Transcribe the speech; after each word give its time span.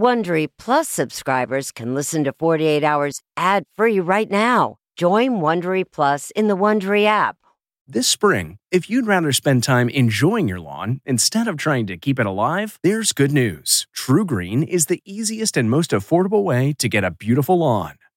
Wondery 0.00 0.48
Plus 0.56 0.88
subscribers 0.88 1.70
can 1.70 1.94
listen 1.94 2.24
to 2.24 2.32
48 2.32 2.82
Hours 2.82 3.20
ad 3.36 3.64
free 3.76 4.00
right 4.00 4.30
now. 4.30 4.76
Join 4.96 5.42
Wondery 5.42 5.84
Plus 5.84 6.30
in 6.30 6.48
the 6.48 6.56
Wondery 6.56 7.04
app. 7.04 7.36
This 7.86 8.08
spring, 8.08 8.56
if 8.70 8.88
you'd 8.88 9.06
rather 9.06 9.30
spend 9.30 9.62
time 9.62 9.90
enjoying 9.90 10.48
your 10.48 10.58
lawn 10.58 11.02
instead 11.04 11.46
of 11.46 11.58
trying 11.58 11.86
to 11.86 11.98
keep 11.98 12.18
it 12.18 12.24
alive, 12.24 12.78
there's 12.82 13.12
good 13.12 13.30
news. 13.30 13.86
TruGreen 13.94 14.66
is 14.66 14.86
the 14.86 15.02
easiest 15.04 15.58
and 15.58 15.68
most 15.68 15.90
affordable 15.90 16.44
way 16.44 16.72
to 16.78 16.88
get 16.88 17.04
a 17.04 17.10
beautiful 17.10 17.58
lawn. 17.58 17.96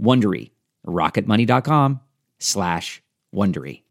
Wondery. 0.00 0.50
rocketmoney.com 0.86 2.00
slash 2.38 3.02
Wondery. 3.34 3.82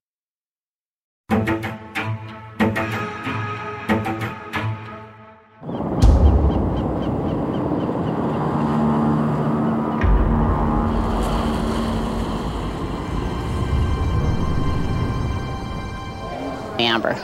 Amber. 16.79 17.15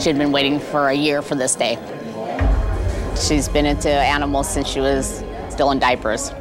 She 0.00 0.08
had 0.08 0.18
been 0.18 0.32
waiting 0.32 0.58
for 0.58 0.88
a 0.88 0.94
year 0.94 1.22
for 1.22 1.36
this 1.36 1.54
day. 1.54 1.78
She's 3.16 3.48
been 3.48 3.66
into 3.66 3.88
animals 3.88 4.48
since 4.52 4.68
she 4.68 4.80
was 4.80 5.22
still 5.48 5.70
in 5.70 5.78
diapers. 5.78 6.32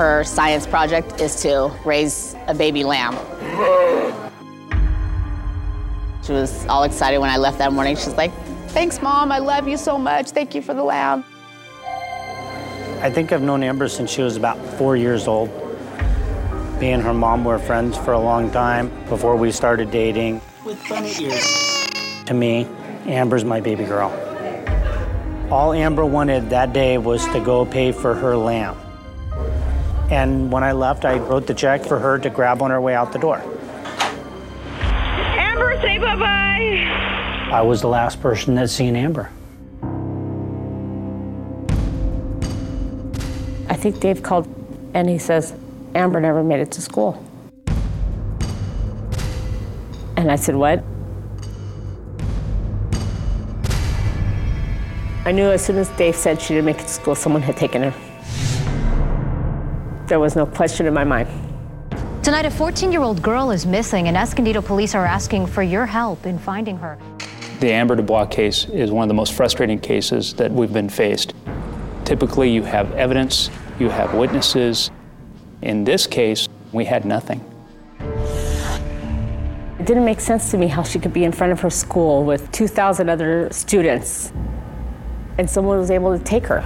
Her 0.00 0.24
science 0.24 0.66
project 0.66 1.20
is 1.20 1.42
to 1.42 1.70
raise 1.84 2.34
a 2.46 2.54
baby 2.54 2.84
lamb. 2.84 3.12
She 6.22 6.32
was 6.32 6.66
all 6.68 6.84
excited 6.84 7.18
when 7.18 7.28
I 7.28 7.36
left 7.36 7.58
that 7.58 7.70
morning. 7.70 7.96
She's 7.96 8.14
like, 8.14 8.32
Thanks, 8.68 9.02
Mom. 9.02 9.30
I 9.30 9.40
love 9.40 9.68
you 9.68 9.76
so 9.76 9.98
much. 9.98 10.30
Thank 10.30 10.54
you 10.54 10.62
for 10.62 10.72
the 10.72 10.82
lamb. 10.82 11.22
I 13.02 13.10
think 13.10 13.30
I've 13.30 13.42
known 13.42 13.62
Amber 13.62 13.88
since 13.88 14.10
she 14.10 14.22
was 14.22 14.38
about 14.38 14.56
four 14.78 14.96
years 14.96 15.28
old. 15.28 15.50
Me 16.80 16.92
and 16.92 17.02
her 17.02 17.12
mom 17.12 17.44
were 17.44 17.58
friends 17.58 17.98
for 17.98 18.14
a 18.14 18.18
long 18.18 18.50
time 18.50 18.88
before 19.10 19.36
we 19.36 19.52
started 19.52 19.90
dating. 19.90 20.40
With 20.64 20.78
funny 20.78 21.12
ears. 21.20 22.24
To 22.24 22.32
me, 22.32 22.66
Amber's 23.04 23.44
my 23.44 23.60
baby 23.60 23.84
girl. 23.84 24.08
All 25.50 25.74
Amber 25.74 26.06
wanted 26.06 26.48
that 26.48 26.72
day 26.72 26.96
was 26.96 27.26
to 27.34 27.40
go 27.40 27.66
pay 27.66 27.92
for 27.92 28.14
her 28.14 28.34
lamb. 28.34 28.78
And 30.10 30.50
when 30.50 30.64
I 30.64 30.72
left, 30.72 31.04
I 31.04 31.18
wrote 31.18 31.46
the 31.46 31.54
check 31.54 31.84
for 31.84 31.98
her 31.98 32.18
to 32.18 32.30
grab 32.30 32.62
on 32.62 32.70
her 32.70 32.80
way 32.80 32.94
out 32.94 33.12
the 33.12 33.18
door. 33.18 33.38
Amber, 34.80 35.80
say 35.80 35.98
bye 35.98 36.16
bye. 36.16 37.50
I 37.52 37.62
was 37.62 37.80
the 37.80 37.88
last 37.88 38.20
person 38.20 38.56
that 38.56 38.70
seen 38.70 38.96
Amber. 38.96 39.30
I 43.68 43.74
think 43.74 44.00
Dave 44.00 44.22
called 44.22 44.48
and 44.94 45.08
he 45.08 45.18
says, 45.18 45.54
Amber 45.94 46.20
never 46.20 46.42
made 46.42 46.58
it 46.58 46.72
to 46.72 46.80
school. 46.80 47.24
And 50.16 50.30
I 50.30 50.36
said, 50.36 50.56
What? 50.56 50.82
I 55.24 55.32
knew 55.32 55.50
as 55.50 55.64
soon 55.64 55.76
as 55.76 55.88
Dave 55.90 56.16
said 56.16 56.42
she 56.42 56.54
didn't 56.54 56.64
make 56.64 56.78
it 56.78 56.82
to 56.82 56.88
school, 56.88 57.14
someone 57.14 57.42
had 57.42 57.56
taken 57.56 57.82
her. 57.84 58.09
There 60.10 60.18
was 60.18 60.34
no 60.34 60.44
question 60.44 60.86
in 60.86 60.92
my 60.92 61.04
mind. 61.04 61.28
Tonight, 62.24 62.44
a 62.44 62.50
14 62.50 62.90
year 62.90 63.00
old 63.00 63.22
girl 63.22 63.52
is 63.52 63.64
missing, 63.64 64.08
and 64.08 64.16
Escondido 64.16 64.60
police 64.60 64.92
are 64.96 65.06
asking 65.06 65.46
for 65.46 65.62
your 65.62 65.86
help 65.86 66.26
in 66.26 66.36
finding 66.36 66.76
her. 66.78 66.98
The 67.60 67.70
Amber 67.70 67.94
Dubois 67.94 68.26
case 68.26 68.64
is 68.70 68.90
one 68.90 69.04
of 69.04 69.08
the 69.08 69.14
most 69.14 69.34
frustrating 69.34 69.78
cases 69.78 70.34
that 70.34 70.50
we've 70.50 70.72
been 70.72 70.88
faced. 70.88 71.32
Typically, 72.04 72.50
you 72.50 72.64
have 72.64 72.90
evidence, 72.94 73.50
you 73.78 73.88
have 73.88 74.12
witnesses. 74.12 74.90
In 75.62 75.84
this 75.84 76.08
case, 76.08 76.48
we 76.72 76.84
had 76.84 77.04
nothing. 77.04 77.40
It 79.78 79.86
didn't 79.86 80.04
make 80.04 80.18
sense 80.18 80.50
to 80.50 80.58
me 80.58 80.66
how 80.66 80.82
she 80.82 80.98
could 80.98 81.12
be 81.12 81.22
in 81.22 81.30
front 81.30 81.52
of 81.52 81.60
her 81.60 81.70
school 81.70 82.24
with 82.24 82.50
2,000 82.50 83.08
other 83.08 83.48
students 83.52 84.32
and 85.38 85.48
someone 85.48 85.78
was 85.78 85.92
able 85.92 86.18
to 86.18 86.24
take 86.24 86.46
her. 86.46 86.64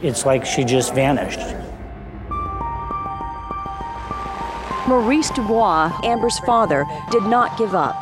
It's 0.00 0.24
like 0.24 0.46
she 0.46 0.64
just 0.64 0.94
vanished. 0.94 1.59
Maurice 4.90 5.30
Dubois, 5.30 5.96
Amber's 6.02 6.40
father, 6.40 6.84
did 7.12 7.22
not 7.22 7.56
give 7.56 7.76
up. 7.76 7.94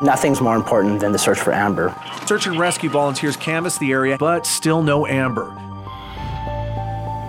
Nothing's 0.00 0.40
more 0.40 0.54
important 0.54 1.00
than 1.00 1.10
the 1.10 1.18
search 1.18 1.40
for 1.40 1.52
Amber. 1.52 1.92
Search 2.24 2.46
and 2.46 2.56
rescue 2.56 2.88
volunteers 2.88 3.36
canvassed 3.36 3.80
the 3.80 3.90
area, 3.90 4.16
but 4.16 4.46
still 4.46 4.80
no 4.80 5.08
Amber. 5.08 5.46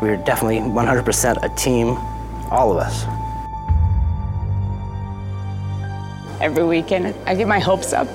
We're 0.03 0.17
definitely 0.17 0.59
100% 0.59 1.43
a 1.43 1.49
team, 1.55 1.97
all 2.51 2.71
of 2.71 2.77
us. 2.77 3.05
Every 6.39 6.63
weekend, 6.63 7.15
I 7.25 7.33
get 7.33 7.47
my 7.47 7.57
hopes 7.57 7.93
up. 7.93 8.07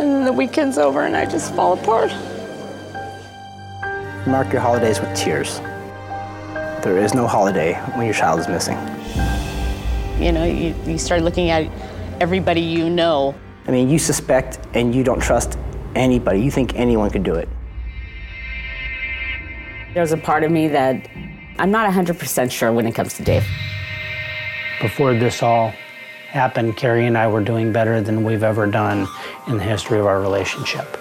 And 0.00 0.10
then 0.10 0.24
the 0.24 0.32
weekend's 0.32 0.78
over 0.78 1.02
and 1.04 1.16
I 1.16 1.26
just 1.26 1.54
fall 1.54 1.74
apart. 1.74 2.10
Mark 4.26 4.52
your 4.52 4.62
holidays 4.62 4.98
with 4.98 5.14
tears. 5.16 5.60
There 6.82 6.96
is 6.96 7.12
no 7.12 7.26
holiday 7.26 7.74
when 7.94 8.06
your 8.06 8.14
child 8.14 8.40
is 8.40 8.48
missing. 8.48 8.78
You 10.18 10.32
know, 10.32 10.44
you, 10.44 10.74
you 10.86 10.96
start 10.96 11.20
looking 11.22 11.50
at 11.50 11.70
everybody 12.22 12.62
you 12.62 12.88
know. 12.88 13.34
I 13.66 13.70
mean, 13.70 13.90
you 13.90 13.98
suspect 13.98 14.58
and 14.72 14.94
you 14.94 15.04
don't 15.04 15.20
trust 15.20 15.58
anybody. 15.94 16.40
You 16.40 16.50
think 16.50 16.74
anyone 16.76 17.10
could 17.10 17.22
do 17.22 17.34
it. 17.34 17.50
There's 19.92 20.12
a 20.12 20.16
part 20.16 20.42
of 20.42 20.50
me 20.50 20.68
that 20.68 21.06
I'm 21.58 21.70
not 21.70 21.92
100% 21.92 22.50
sure 22.50 22.72
when 22.72 22.86
it 22.86 22.94
comes 22.94 23.12
to 23.14 23.22
Dave. 23.22 23.46
Before 24.80 25.12
this 25.12 25.42
all 25.42 25.74
happened, 26.28 26.78
Carrie 26.78 27.06
and 27.06 27.18
I 27.18 27.26
were 27.26 27.44
doing 27.44 27.72
better 27.72 28.00
than 28.00 28.24
we've 28.24 28.42
ever 28.42 28.66
done 28.66 29.06
in 29.48 29.58
the 29.58 29.64
history 29.64 29.98
of 29.98 30.06
our 30.06 30.22
relationship. 30.22 30.96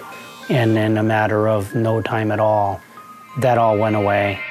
And 0.50 0.78
in 0.78 0.98
a 0.98 1.04
matter 1.04 1.48
of 1.48 1.74
no 1.74 2.02
time 2.02 2.34
at 2.34 2.42
all, 2.42 2.82
that 3.38 3.58
all 3.58 3.78
went 3.78 3.96
away. 3.96 4.42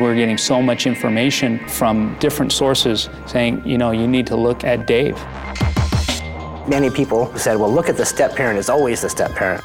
We're 0.00 0.14
getting 0.14 0.38
so 0.38 0.62
much 0.62 0.86
information 0.86 1.58
from 1.68 2.16
different 2.20 2.52
sources 2.52 3.10
saying, 3.26 3.62
you 3.66 3.76
know, 3.76 3.90
you 3.90 4.08
need 4.08 4.26
to 4.28 4.36
look 4.36 4.64
at 4.64 4.86
Dave. 4.86 5.14
Many 6.66 6.88
people 6.88 7.36
said, 7.36 7.58
well, 7.58 7.70
look 7.70 7.90
at 7.90 7.98
the 7.98 8.06
step 8.06 8.34
parent, 8.34 8.58
it's 8.58 8.70
always 8.70 9.02
the 9.02 9.10
step 9.10 9.32
parent. 9.32 9.62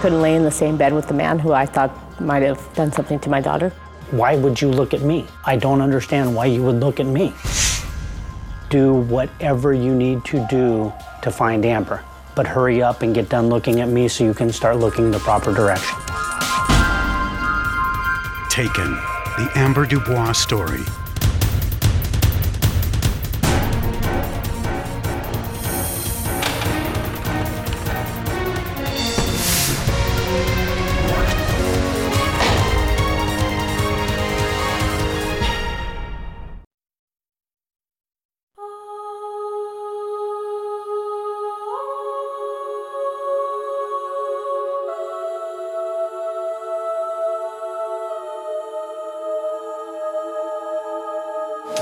couldn't 0.00 0.20
lay 0.20 0.34
in 0.34 0.42
the 0.42 0.50
same 0.50 0.76
bed 0.76 0.92
with 0.92 1.06
the 1.06 1.14
man 1.14 1.38
who 1.38 1.52
I 1.52 1.66
thought 1.66 2.20
might 2.20 2.42
have 2.42 2.60
done 2.74 2.90
something 2.90 3.20
to 3.20 3.30
my 3.30 3.40
daughter. 3.40 3.70
Why 4.10 4.34
would 4.34 4.60
you 4.60 4.68
look 4.68 4.92
at 4.92 5.02
me? 5.02 5.28
I 5.44 5.56
don't 5.56 5.80
understand 5.80 6.34
why 6.34 6.46
you 6.46 6.60
would 6.64 6.80
look 6.80 6.98
at 6.98 7.06
me. 7.06 7.32
Do 8.70 8.94
whatever 8.94 9.72
you 9.72 9.94
need 9.94 10.24
to 10.24 10.44
do 10.50 10.92
to 11.22 11.30
find 11.30 11.64
Amber, 11.64 12.04
but 12.34 12.48
hurry 12.48 12.82
up 12.82 13.02
and 13.02 13.14
get 13.14 13.28
done 13.28 13.48
looking 13.48 13.80
at 13.80 13.88
me 13.88 14.08
so 14.08 14.24
you 14.24 14.34
can 14.34 14.50
start 14.50 14.78
looking 14.78 15.12
the 15.12 15.20
proper 15.20 15.54
direction. 15.54 15.96
Taken, 18.50 18.98
the 19.36 19.50
Amber 19.54 19.86
Dubois 19.86 20.32
story. 20.32 20.84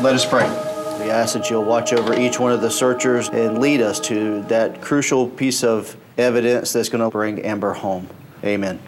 Let 0.03 0.15
us 0.15 0.25
pray. 0.25 0.49
We 0.99 1.11
ask 1.11 1.35
that 1.35 1.51
you'll 1.51 1.65
watch 1.65 1.93
over 1.93 2.19
each 2.19 2.41
one 2.41 2.53
of 2.53 2.63
the 2.63 2.71
searchers 2.71 3.29
and 3.29 3.59
lead 3.59 3.83
us 3.83 4.01
to 4.01 4.41
that 4.45 4.81
crucial 4.81 5.29
piece 5.29 5.63
of 5.63 5.95
evidence 6.17 6.73
that's 6.73 6.89
going 6.89 7.05
to 7.05 7.11
bring 7.11 7.43
Amber 7.45 7.75
home. 7.75 8.09
Amen. 8.43 8.81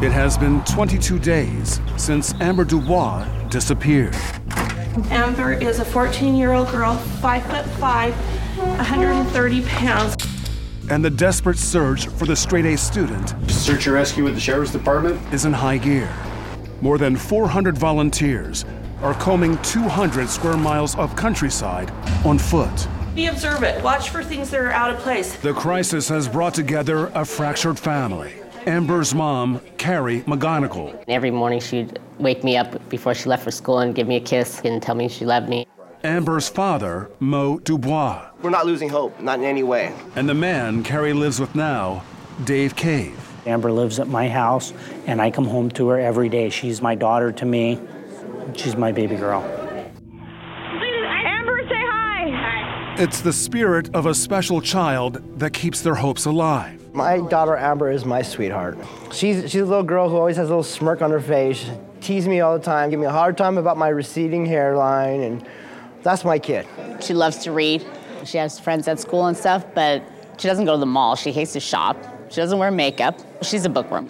It 0.00 0.12
has 0.12 0.38
been 0.38 0.62
22 0.64 1.18
days 1.18 1.80
since 1.96 2.34
Amber 2.34 2.64
Dubois 2.64 3.26
disappeared. 3.48 4.14
Amber 5.10 5.54
is 5.54 5.80
a 5.80 5.84
14 5.84 6.36
year 6.36 6.52
old 6.52 6.68
girl, 6.70 6.94
5 6.96 7.46
foot 7.46 7.64
5, 7.64 8.14
130 8.14 9.62
pounds. 9.62 10.14
And 10.88 11.04
the 11.04 11.10
desperate 11.10 11.58
search 11.58 12.06
for 12.06 12.26
the 12.26 12.36
straight 12.36 12.66
A 12.66 12.76
student 12.76 13.34
Search 13.50 13.86
and 13.86 13.94
rescue 13.94 14.22
with 14.22 14.34
the 14.34 14.40
Sheriff's 14.40 14.70
Department. 14.70 15.20
is 15.34 15.46
in 15.46 15.52
high 15.52 15.78
gear. 15.78 16.08
More 16.80 16.98
than 16.98 17.16
400 17.16 17.78
volunteers 17.78 18.64
are 19.02 19.14
combing 19.14 19.58
200 19.62 20.28
square 20.28 20.56
miles 20.56 20.96
of 20.96 21.14
countryside 21.16 21.90
on 22.24 22.38
foot. 22.38 22.88
Be 23.14 23.26
observant. 23.26 23.82
Watch 23.84 24.08
for 24.10 24.24
things 24.24 24.50
that 24.50 24.60
are 24.60 24.72
out 24.72 24.90
of 24.90 24.98
place. 24.98 25.36
The 25.36 25.52
crisis 25.52 26.08
has 26.08 26.28
brought 26.28 26.54
together 26.54 27.06
a 27.14 27.24
fractured 27.24 27.78
family. 27.78 28.32
Amber's 28.66 29.14
mom, 29.14 29.60
Carrie 29.76 30.22
McGonigle, 30.22 31.04
Every 31.06 31.30
morning 31.30 31.60
she'd 31.60 31.98
wake 32.18 32.42
me 32.42 32.56
up 32.56 32.88
before 32.88 33.14
she 33.14 33.28
left 33.28 33.44
for 33.44 33.50
school 33.50 33.80
and 33.80 33.94
give 33.94 34.08
me 34.08 34.16
a 34.16 34.20
kiss 34.20 34.60
and 34.64 34.82
tell 34.82 34.94
me 34.94 35.06
she 35.08 35.26
loved 35.26 35.48
me. 35.50 35.66
Amber's 36.02 36.48
father, 36.48 37.10
Mo 37.20 37.58
Dubois, 37.60 38.26
We're 38.42 38.50
not 38.50 38.64
losing 38.66 38.88
hope, 38.88 39.20
not 39.20 39.38
in 39.38 39.44
any 39.44 39.62
way. 39.62 39.92
and 40.16 40.28
the 40.28 40.34
man 40.34 40.82
Carrie 40.82 41.12
lives 41.12 41.40
with 41.40 41.54
now, 41.54 42.02
Dave 42.44 42.74
Cave. 42.74 43.18
Amber 43.46 43.70
lives 43.70 43.98
at 44.00 44.08
my 44.08 44.28
house, 44.28 44.72
and 45.06 45.20
I 45.20 45.30
come 45.30 45.44
home 45.46 45.70
to 45.72 45.88
her 45.88 45.98
every 45.98 46.30
day. 46.30 46.48
She's 46.48 46.80
my 46.80 46.94
daughter 46.94 47.30
to 47.32 47.44
me. 47.44 47.78
She's 48.56 48.76
my 48.76 48.92
baby 48.92 49.16
girl. 49.16 49.42
Amber, 49.42 49.90
say 51.68 51.74
hi. 51.74 52.94
It's 52.98 53.20
the 53.20 53.32
spirit 53.32 53.94
of 53.94 54.06
a 54.06 54.14
special 54.14 54.60
child 54.60 55.38
that 55.38 55.52
keeps 55.52 55.80
their 55.80 55.94
hopes 55.94 56.26
alive. 56.26 56.80
My 56.94 57.20
daughter 57.20 57.56
Amber 57.56 57.90
is 57.90 58.04
my 58.04 58.22
sweetheart. 58.22 58.78
She's, 59.12 59.50
she's 59.50 59.62
a 59.62 59.66
little 59.66 59.82
girl 59.82 60.08
who 60.08 60.16
always 60.16 60.36
has 60.36 60.46
a 60.46 60.50
little 60.50 60.62
smirk 60.62 61.02
on 61.02 61.10
her 61.10 61.20
face, 61.20 61.68
tease 62.00 62.28
me 62.28 62.40
all 62.40 62.56
the 62.56 62.64
time, 62.64 62.90
give 62.90 63.00
me 63.00 63.06
a 63.06 63.10
hard 63.10 63.36
time 63.36 63.58
about 63.58 63.76
my 63.76 63.88
receding 63.88 64.46
hairline, 64.46 65.22
and 65.22 65.44
that's 66.04 66.24
my 66.24 66.38
kid. 66.38 66.68
She 67.00 67.14
loves 67.14 67.38
to 67.38 67.50
read. 67.50 67.84
She 68.24 68.38
has 68.38 68.60
friends 68.60 68.86
at 68.86 69.00
school 69.00 69.26
and 69.26 69.36
stuff, 69.36 69.64
but 69.74 70.04
she 70.38 70.46
doesn't 70.46 70.64
go 70.64 70.74
to 70.74 70.78
the 70.78 70.86
mall. 70.86 71.16
She 71.16 71.32
hates 71.32 71.52
to 71.54 71.60
shop. 71.60 71.96
She 72.34 72.40
doesn't 72.40 72.58
wear 72.58 72.72
makeup. 72.72 73.20
She's 73.42 73.64
a 73.64 73.68
bookworm. 73.68 74.08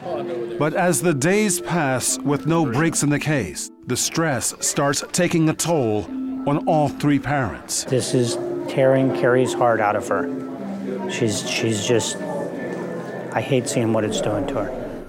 But 0.59 0.73
as 0.73 1.03
the 1.03 1.13
days 1.13 1.61
pass 1.61 2.19
with 2.21 2.47
no 2.47 2.65
breaks 2.65 3.03
in 3.03 3.11
the 3.11 3.19
case, 3.19 3.71
the 3.87 3.99
stress 3.99 4.55
starts 4.67 5.05
taking 5.13 5.47
a 5.51 5.53
toll 5.53 6.07
on 6.49 6.67
all 6.67 6.89
three 6.89 7.19
parents. 7.19 7.85
This 7.85 8.15
is 8.15 8.37
tearing 8.67 9.15
Carrie's 9.15 9.53
heart 9.53 9.79
out 9.79 9.95
of 9.95 10.09
her. 10.09 11.11
She's 11.11 11.47
she's 11.47 11.87
just 11.87 12.17
I 12.17 13.43
hate 13.43 13.69
seeing 13.69 13.93
what 13.93 14.05
it's 14.05 14.23
doing 14.23 14.47
to 14.47 14.55
her. 14.55 15.07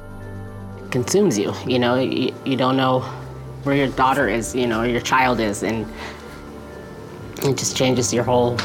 consumes 0.92 1.40
you. 1.40 1.54
You 1.66 1.80
know, 1.80 1.96
you, 1.96 2.36
you 2.44 2.58
don't 2.58 2.76
know 2.76 3.00
where 3.64 3.78
your 3.78 3.88
daughter 3.88 4.28
is, 4.28 4.54
you 4.54 4.68
know, 4.68 4.82
or 4.82 4.88
your 4.88 5.00
child 5.00 5.40
is, 5.40 5.64
and 5.64 5.88
it 7.44 7.56
just 7.56 7.78
changes 7.78 8.14
your 8.14 8.26
whole 8.26 8.58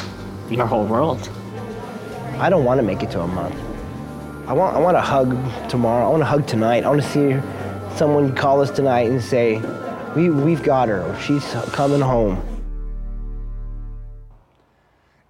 your 0.50 0.66
whole 0.66 0.86
world. 0.86 1.30
I 2.38 2.50
don't 2.50 2.64
want 2.64 2.80
to 2.80 2.82
make 2.82 3.04
it 3.04 3.12
to 3.12 3.20
a 3.20 3.28
month. 3.28 3.69
I 4.50 4.52
want, 4.52 4.74
I 4.74 4.80
want 4.80 4.96
a 4.96 5.00
hug 5.00 5.68
tomorrow. 5.68 6.04
I 6.04 6.08
want 6.08 6.24
a 6.24 6.26
hug 6.26 6.44
tonight. 6.44 6.82
I 6.82 6.88
want 6.88 7.00
to 7.00 7.08
see 7.08 7.96
someone 7.96 8.34
call 8.34 8.60
us 8.60 8.68
tonight 8.68 9.08
and 9.08 9.22
say, 9.22 9.58
we, 10.16 10.28
we've 10.28 10.64
got 10.64 10.88
her. 10.88 11.16
She's 11.20 11.44
coming 11.70 12.00
home. 12.00 12.42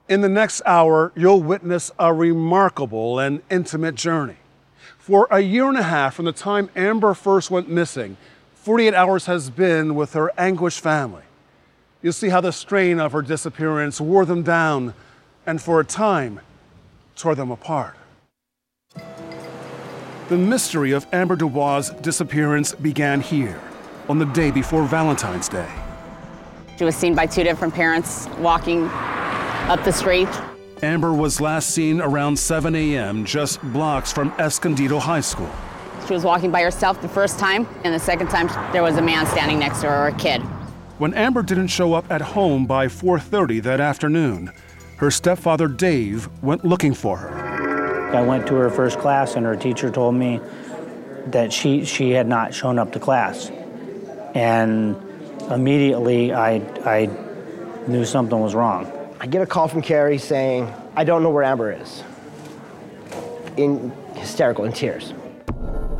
In 0.09 0.23
the 0.23 0.29
next 0.31 0.63
hour, 0.65 1.13
you'll 1.15 1.43
witness 1.43 1.91
a 1.99 2.15
remarkable 2.15 3.19
and 3.19 3.43
intimate 3.51 3.95
journey. 3.95 4.37
For 4.99 5.29
a 5.31 5.41
year 5.41 5.69
and 5.69 5.77
a 5.77 5.83
half 5.83 6.15
from 6.15 6.25
the 6.25 6.33
time 6.33 6.71
Amber 6.75 7.13
first 7.13 7.51
went 7.51 7.69
missing, 7.69 8.17
48 8.55 8.95
hours 8.95 9.27
has 9.27 9.51
been 9.51 9.95
with 9.95 10.15
her 10.15 10.33
anguished 10.39 10.81
family. 10.81 11.25
You'll 12.01 12.15
see 12.15 12.31
how 12.31 12.41
the 12.41 12.53
strain 12.53 12.99
of 12.99 13.13
her 13.13 13.21
disappearance 13.21 14.01
wore 14.01 14.25
them 14.25 14.43
down 14.43 14.95
and 15.45 15.61
for 15.61 15.79
a 15.79 15.85
time 15.85 16.41
tore 17.17 17.35
them 17.35 17.51
apart. 17.51 17.97
The 20.31 20.39
mystery 20.39 20.93
of 20.93 21.09
Amber 21.13 21.35
Dubois' 21.35 21.91
disappearance 22.03 22.73
began 22.73 23.21
here 23.21 23.61
on 24.09 24.21
the 24.21 24.27
day 24.27 24.53
before 24.53 24.85
Valentine's 24.85 25.49
Day. 25.49 25.69
She 26.79 26.85
was 26.85 26.95
seen 26.95 27.17
by 27.17 27.27
two 27.27 27.43
different 27.43 27.75
parents 27.75 28.29
walking 28.39 28.85
up 28.85 29.83
the 29.83 29.93
street. 29.93 30.29
Amber 30.85 31.13
was 31.13 31.41
last 31.41 31.71
seen 31.71 32.01
around 32.01 32.39
7 32.39 32.77
a.m., 32.77 33.25
just 33.25 33.61
blocks 33.73 34.13
from 34.13 34.33
Escondido 34.39 35.01
High 35.01 35.21
School. 35.21 35.51
She 36.07 36.15
was 36.15 36.23
walking 36.23 36.53
by 36.53 36.63
herself 36.63 37.03
the 37.03 37.09
first 37.09 37.41
time, 37.41 37.67
and 37.83 37.93
the 37.93 37.99
second 37.99 38.29
time 38.29 38.47
there 38.73 38.85
was 38.85 38.99
a 38.99 39.03
man 39.03 39.27
standing 39.27 39.59
next 39.59 39.81
to 39.81 39.89
her, 39.89 40.05
or 40.05 40.07
a 40.07 40.15
kid. 40.17 40.43
When 40.99 41.13
Amber 41.15 41.43
didn't 41.43 41.67
show 41.67 41.93
up 41.93 42.09
at 42.09 42.21
home 42.21 42.67
by 42.67 42.87
4:30 42.87 43.59
that 43.65 43.81
afternoon, 43.81 44.53
her 44.99 45.11
stepfather 45.11 45.67
Dave 45.67 46.29
went 46.41 46.65
looking 46.65 46.95
for 46.95 47.17
her. 47.17 47.60
I 48.15 48.23
went 48.23 48.47
to 48.49 48.55
her 48.57 48.71
first 48.71 48.99
class, 48.99 49.37
and 49.37 49.47
her 49.47 49.57
teacher 49.57 49.91
told 49.91 50.15
me 50.15 50.41
that 51.27 51.53
she 51.53 51.85
she 51.85 52.11
had 52.11 52.27
not 52.27 52.53
shown 52.55 52.79
up 52.79 52.93
to 52.93 53.01
class, 53.01 53.51
and 54.35 54.97
immediately 55.51 56.33
I 56.33 56.57
I 56.85 57.09
knew 57.87 58.05
something 58.05 58.39
was 58.39 58.55
wrong. 58.55 58.91
I 59.21 59.27
get 59.27 59.43
a 59.43 59.47
call 59.47 59.69
from 59.69 59.83
Carrie 59.83 60.19
saying, 60.19 60.73
I 60.97 61.05
don't 61.05 61.23
know 61.23 61.31
where 61.31 61.45
Amber 61.45 61.73
is. 61.73 62.03
In 63.57 63.93
hysterical, 64.15 64.65
in 64.65 64.73
tears. 64.73 65.13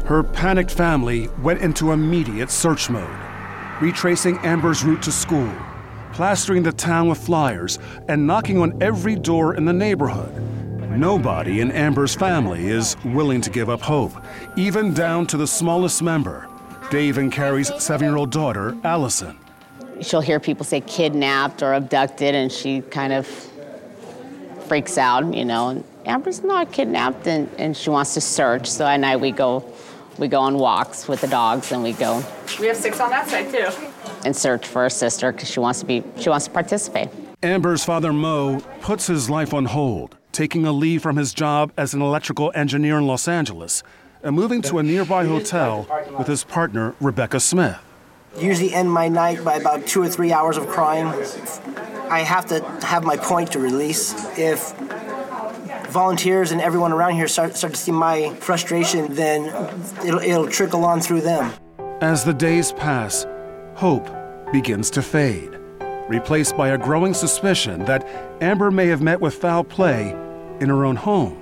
Her 0.07 0.23
panicked 0.23 0.71
family 0.71 1.29
went 1.43 1.61
into 1.61 1.93
immediate 1.93 2.51
search 2.51 2.89
mode, 2.91 3.17
retracing 3.81 4.39
Amber's 4.39 4.83
route 4.83 5.03
to 5.03 5.13
school, 5.13 5.53
plastering 6.13 6.63
the 6.63 6.73
town 6.73 7.09
with 7.09 7.19
flyers, 7.19 7.79
and 8.09 8.27
knocking 8.27 8.59
on 8.59 8.83
every 8.83 9.17
door 9.17 9.55
in 9.55 9.67
the 9.67 9.73
neighborhood. 9.73 10.33
Nobody 10.91 11.61
in 11.61 11.71
Amber's 11.71 12.15
family 12.15 12.67
is 12.67 12.97
willing 13.05 13.41
to 13.43 13.51
give 13.51 13.71
up 13.71 13.81
hope, 13.81 14.13
even 14.57 14.93
down 14.93 15.27
to 15.29 15.37
the 15.37 15.47
smallest 15.47 16.03
member, 16.03 16.49
Dave 16.91 17.17
and 17.17 17.31
Carrie's 17.33 17.73
seven 17.83 18.09
year 18.09 18.17
old 18.17 18.31
daughter, 18.33 18.77
Allison. 18.83 19.39
She'll 20.01 20.21
hear 20.21 20.41
people 20.41 20.65
say 20.65 20.81
kidnapped 20.81 21.63
or 21.63 21.75
abducted, 21.75 22.35
and 22.35 22.51
she 22.51 22.81
kind 22.81 23.13
of 23.13 23.27
freaks 24.67 24.99
out, 24.99 25.33
you 25.33 25.45
know. 25.45 25.69
And 25.69 25.85
Amber's 26.07 26.43
not 26.43 26.73
kidnapped, 26.73 27.27
and, 27.27 27.49
and 27.59 27.77
she 27.77 27.91
wants 27.91 28.15
to 28.15 28.21
search. 28.21 28.67
So 28.67 28.85
at 28.87 28.97
night 28.99 29.17
we 29.21 29.31
go, 29.31 29.65
we 30.19 30.27
go 30.27 30.41
on 30.41 30.59
walks 30.59 31.07
with 31.07 31.21
the 31.21 31.29
dogs, 31.29 31.71
and 31.71 31.83
we 31.83 31.93
go 31.93 32.25
We 32.59 32.67
have 32.67 32.77
six 32.77 32.99
on 32.99 33.11
that 33.11 33.29
side 33.29 33.51
too. 33.51 33.69
and 34.25 34.35
search 34.35 34.67
for 34.67 34.83
her 34.83 34.91
sister 34.91 35.31
because 35.31 35.49
she 35.49 35.61
wants 35.61 35.81
to 35.81 35.87
be, 35.87 36.03
she 36.19 36.29
wants 36.31 36.47
to 36.47 36.51
participate. 36.51 37.09
Amber's 37.43 37.85
father, 37.85 38.13
Mo, 38.13 38.61
puts 38.81 39.07
his 39.07 39.31
life 39.31 39.55
on 39.55 39.65
hold, 39.67 40.17
taking 40.33 40.65
a 40.67 40.73
leave 40.73 41.03
from 41.03 41.17
his 41.17 41.35
job 41.35 41.73
as 41.77 41.95
an 41.95 42.03
electrical 42.03 42.53
engineer 42.55 42.99
in 42.99 43.07
Los 43.07 43.29
Angeles 43.29 43.83
and 44.23 44.37
moving 44.37 44.63
to 44.63 44.79
a 44.79 44.83
nearby 44.83 45.25
hotel 45.25 45.87
with 46.19 46.27
his 46.27 46.45
partner, 46.45 46.95
Rebecca 47.01 47.41
Smith. 47.41 47.79
Usually 48.39 48.73
end 48.73 48.93
my 48.93 49.09
night 49.09 49.45
by 49.45 49.57
about 49.57 49.87
two 49.87 50.03
or 50.03 50.09
three 50.09 50.33
hours 50.33 50.57
of 50.57 50.69
crying. 50.69 51.07
I 52.11 52.21
have 52.21 52.47
to 52.47 52.61
have 52.87 53.03
my 53.05 53.17
point 53.17 53.53
to 53.53 53.59
release. 53.59 54.15
If 54.39 54.73
volunteers 55.89 56.53
and 56.53 56.61
everyone 56.61 56.93
around 56.93 57.15
here 57.15 57.27
start, 57.27 57.57
start 57.57 57.75
to 57.75 57.81
see 57.81 57.93
my 57.93 58.35
frustration, 58.37 59.15
then 59.15 59.47
it'll, 60.05 60.21
it'll 60.21 60.49
trickle 60.49 60.85
on 60.85 61.01
through 61.01 61.23
them. 61.23 61.53
As 62.01 62.25
the 62.25 62.33
days 62.33 62.73
pass, 62.73 63.27
hope 63.75 64.09
begins 64.53 64.91
to 64.91 65.03
fade, 65.03 65.59
replaced 66.11 66.57
by 66.57 66.71
a 66.71 66.79
growing 66.79 67.15
suspicion 67.15 67.85
that 67.85 68.05
Amber 68.41 68.73
may 68.73 68.89
have 68.89 69.01
met 69.01 69.21
with 69.21 69.33
foul 69.33 69.63
play 69.63 70.11
in 70.59 70.69
her 70.69 70.85
own 70.85 70.97
home. 70.97 71.41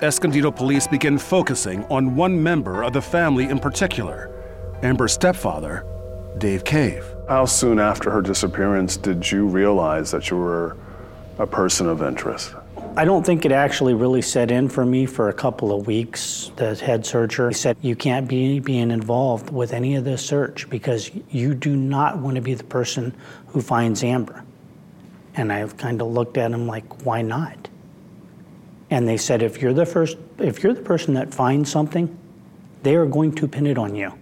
Escondido 0.00 0.50
police 0.50 0.86
begin 0.86 1.18
focusing 1.18 1.84
on 1.84 2.16
one 2.16 2.42
member 2.42 2.82
of 2.82 2.94
the 2.94 3.02
family 3.02 3.44
in 3.44 3.58
particular 3.58 4.30
Amber's 4.82 5.12
stepfather, 5.12 5.84
Dave 6.38 6.64
Cave. 6.64 7.04
How 7.28 7.44
soon 7.44 7.78
after 7.78 8.10
her 8.10 8.22
disappearance 8.22 8.96
did 8.96 9.30
you 9.30 9.46
realize 9.46 10.10
that 10.10 10.30
you 10.30 10.38
were 10.38 10.76
a 11.38 11.46
person 11.46 11.88
of 11.88 12.02
interest? 12.02 12.54
I 12.96 13.04
don't 13.04 13.26
think 13.26 13.44
it 13.44 13.50
actually 13.50 13.92
really 13.92 14.22
set 14.22 14.52
in 14.52 14.68
for 14.68 14.86
me 14.86 15.04
for 15.04 15.28
a 15.28 15.32
couple 15.32 15.76
of 15.76 15.88
weeks. 15.88 16.52
The 16.54 16.76
head 16.76 17.04
searcher 17.04 17.50
said, 17.50 17.76
You 17.80 17.96
can't 17.96 18.28
be 18.28 18.60
being 18.60 18.92
involved 18.92 19.50
with 19.50 19.72
any 19.72 19.96
of 19.96 20.04
this 20.04 20.24
search 20.24 20.70
because 20.70 21.10
you 21.28 21.56
do 21.56 21.74
not 21.74 22.18
want 22.18 22.36
to 22.36 22.40
be 22.40 22.54
the 22.54 22.62
person 22.62 23.12
who 23.48 23.60
finds 23.60 24.04
Amber. 24.04 24.44
And 25.34 25.52
I 25.52 25.58
have 25.58 25.76
kind 25.76 26.00
of 26.00 26.06
looked 26.06 26.38
at 26.38 26.52
him 26.52 26.68
like, 26.68 27.04
Why 27.04 27.20
not? 27.20 27.68
And 28.90 29.08
they 29.08 29.16
said, 29.16 29.42
If 29.42 29.60
you're 29.60 29.72
the 29.74 29.86
first, 29.86 30.16
if 30.38 30.62
you're 30.62 30.74
the 30.74 30.80
person 30.80 31.14
that 31.14 31.34
finds 31.34 31.72
something, 31.72 32.16
they 32.84 32.94
are 32.94 33.06
going 33.06 33.34
to 33.34 33.48
pin 33.48 33.66
it 33.66 33.76
on 33.76 33.96
you. 33.96 34.14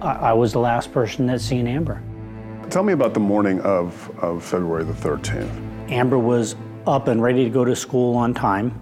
I, 0.00 0.12
I 0.12 0.32
was 0.34 0.52
the 0.52 0.60
last 0.60 0.92
person 0.92 1.26
that 1.26 1.40
seen 1.40 1.66
Amber. 1.66 2.00
Tell 2.70 2.84
me 2.84 2.92
about 2.92 3.12
the 3.12 3.20
morning 3.20 3.60
of, 3.62 4.08
of 4.22 4.44
February 4.44 4.84
the 4.84 4.92
13th. 4.92 5.67
Amber 5.90 6.18
was 6.18 6.54
up 6.86 7.08
and 7.08 7.22
ready 7.22 7.44
to 7.44 7.50
go 7.50 7.64
to 7.64 7.74
school 7.74 8.16
on 8.16 8.34
time 8.34 8.78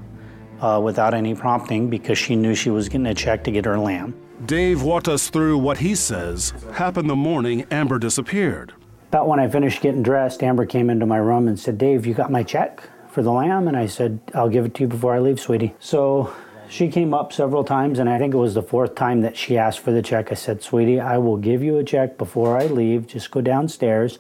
uh, 0.60 0.80
without 0.82 1.14
any 1.14 1.34
prompting 1.34 1.88
because 1.88 2.18
she 2.18 2.34
knew 2.34 2.54
she 2.54 2.70
was 2.70 2.88
getting 2.88 3.06
a 3.06 3.14
check 3.14 3.44
to 3.44 3.50
get 3.50 3.64
her 3.64 3.78
lamb. 3.78 4.14
Dave 4.44 4.82
walked 4.82 5.08
us 5.08 5.30
through 5.30 5.58
what 5.58 5.78
he 5.78 5.94
says 5.94 6.52
happened 6.74 7.08
the 7.08 7.16
morning 7.16 7.66
Amber 7.70 7.98
disappeared. 7.98 8.74
About 9.08 9.28
when 9.28 9.40
I 9.40 9.48
finished 9.48 9.80
getting 9.80 10.02
dressed, 10.02 10.42
Amber 10.42 10.66
came 10.66 10.90
into 10.90 11.06
my 11.06 11.16
room 11.16 11.48
and 11.48 11.58
said, 11.58 11.78
Dave, 11.78 12.06
you 12.06 12.12
got 12.12 12.30
my 12.30 12.42
check 12.42 12.82
for 13.08 13.22
the 13.22 13.32
lamb? 13.32 13.68
And 13.68 13.76
I 13.76 13.86
said, 13.86 14.20
I'll 14.34 14.48
give 14.48 14.64
it 14.66 14.74
to 14.74 14.82
you 14.82 14.88
before 14.88 15.14
I 15.14 15.20
leave, 15.20 15.40
sweetie. 15.40 15.74
So 15.78 16.34
she 16.68 16.88
came 16.88 17.14
up 17.14 17.32
several 17.32 17.64
times, 17.64 17.98
and 17.98 18.10
I 18.10 18.18
think 18.18 18.34
it 18.34 18.38
was 18.38 18.54
the 18.54 18.62
fourth 18.62 18.94
time 18.94 19.20
that 19.22 19.36
she 19.36 19.56
asked 19.56 19.78
for 19.78 19.92
the 19.92 20.02
check. 20.02 20.32
I 20.32 20.34
said, 20.34 20.62
Sweetie, 20.62 21.00
I 21.00 21.16
will 21.18 21.36
give 21.36 21.62
you 21.62 21.78
a 21.78 21.84
check 21.84 22.18
before 22.18 22.58
I 22.58 22.66
leave. 22.66 23.06
Just 23.06 23.30
go 23.30 23.40
downstairs. 23.40 24.18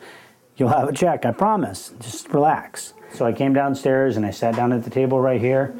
You'll 0.56 0.70
have 0.70 0.88
a 0.88 0.92
check, 0.92 1.26
I 1.26 1.32
promise. 1.32 1.92
Just 2.00 2.32
relax. 2.32 2.94
So 3.12 3.26
I 3.26 3.32
came 3.32 3.52
downstairs 3.52 4.16
and 4.16 4.24
I 4.24 4.30
sat 4.30 4.56
down 4.56 4.72
at 4.72 4.84
the 4.84 4.90
table 4.90 5.20
right 5.20 5.40
here. 5.40 5.74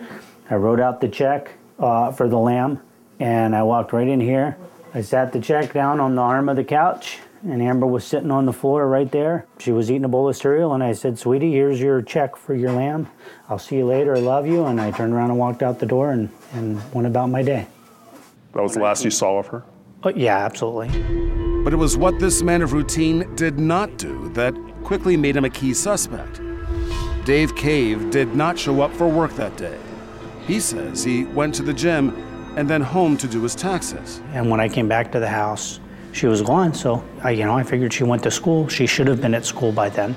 I 0.50 0.56
wrote 0.56 0.80
out 0.80 1.00
the 1.00 1.09
check 1.09 1.50
uh, 1.78 2.12
for 2.12 2.28
the 2.28 2.38
lamb, 2.38 2.80
and 3.18 3.56
I 3.56 3.62
walked 3.62 3.92
right 3.92 4.06
in 4.06 4.21
here. 4.21 4.56
I 4.95 5.00
sat 5.00 5.33
the 5.33 5.40
check 5.40 5.73
down 5.73 5.99
on 6.00 6.14
the 6.14 6.23
arm 6.23 6.49
of 6.49 6.56
the 6.56 6.64
couch, 6.64 7.18
and 7.42 7.61
Amber 7.61 7.87
was 7.87 8.04
sitting 8.04 8.30
on 8.30 8.47
the 8.47 8.52
floor 8.52 8.87
right 8.87 9.11
there. 9.11 9.47
She 9.59 9.73
was 9.73 9.90
eating 9.90 10.04
a 10.04 10.09
bowl 10.09 10.28
of 10.28 10.37
cereal, 10.37 10.73
and 10.73 10.83
I 10.83 10.92
said, 10.92 11.18
Sweetie, 11.18 11.52
here's 11.52 11.80
your 11.80 12.00
check 12.02 12.37
for 12.37 12.54
your 12.54 12.73
lamb. 12.73 13.09
I'll 13.49 13.59
see 13.59 13.76
you 13.76 13.87
later. 13.87 14.16
I 14.16 14.21
love 14.21 14.47
you. 14.47 14.64
And 14.66 14.80
I 14.80 14.90
turned 14.90 15.12
around 15.12 15.30
and 15.30 15.38
walked 15.38 15.62
out 15.62 15.78
the 15.78 15.87
door 15.87 16.12
and, 16.12 16.30
and 16.52 16.80
went 16.92 17.06
about 17.06 17.28
my 17.28 17.42
day. 17.42 17.66
That 18.52 18.62
was 18.62 18.75
the 18.75 18.80
last 18.80 19.04
you 19.04 19.11
saw 19.11 19.38
of 19.38 19.49
her? 19.49 19.64
Oh, 20.02 20.11
yeah, 20.11 20.38
absolutely. 20.38 21.25
But 21.67 21.73
it 21.73 21.79
was 21.79 21.97
what 21.97 22.21
this 22.21 22.45
man 22.45 22.63
of 22.63 22.73
routine 22.73 23.35
did 23.35 23.59
not 23.59 23.97
do 23.97 24.29
that 24.35 24.55
quickly 24.85 25.17
made 25.17 25.37
him 25.37 25.45
a 25.45 25.51
key 25.51 25.75
suspect. 25.75 26.41
Dave 27.25 27.57
Cave 27.57 28.13
did 28.13 28.37
not 28.37 28.57
show 28.57 28.83
up 28.83 28.93
for 28.93 29.09
work 29.09 29.33
that 29.33 29.57
day. 29.57 29.77
He 30.47 30.61
says 30.61 31.03
he 31.03 31.25
went 31.25 31.57
to 31.57 31.65
the 31.65 31.75
gym 31.75 32.15
and 32.57 32.71
then 32.71 32.83
home 32.83 33.17
to 33.17 33.27
do 33.27 33.43
his 33.43 33.57
taxes. 33.57 34.21
And 34.33 34.49
when 34.49 34.61
I 34.61 34.69
came 34.69 34.87
back 34.87 35.11
to 35.11 35.19
the 35.19 35.27
house, 35.27 35.81
she 36.13 36.29
was 36.29 36.41
gone. 36.41 36.73
So, 36.73 37.03
I, 37.25 37.33
you 37.33 37.43
know, 37.43 37.59
I 37.59 37.65
figured 37.65 37.93
she 37.93 38.05
went 38.05 38.23
to 38.23 38.31
school. 38.31 38.69
She 38.69 38.87
should 38.87 39.09
have 39.09 39.21
been 39.21 39.35
at 39.35 39.45
school 39.45 39.73
by 39.73 39.89
then. 39.89 40.15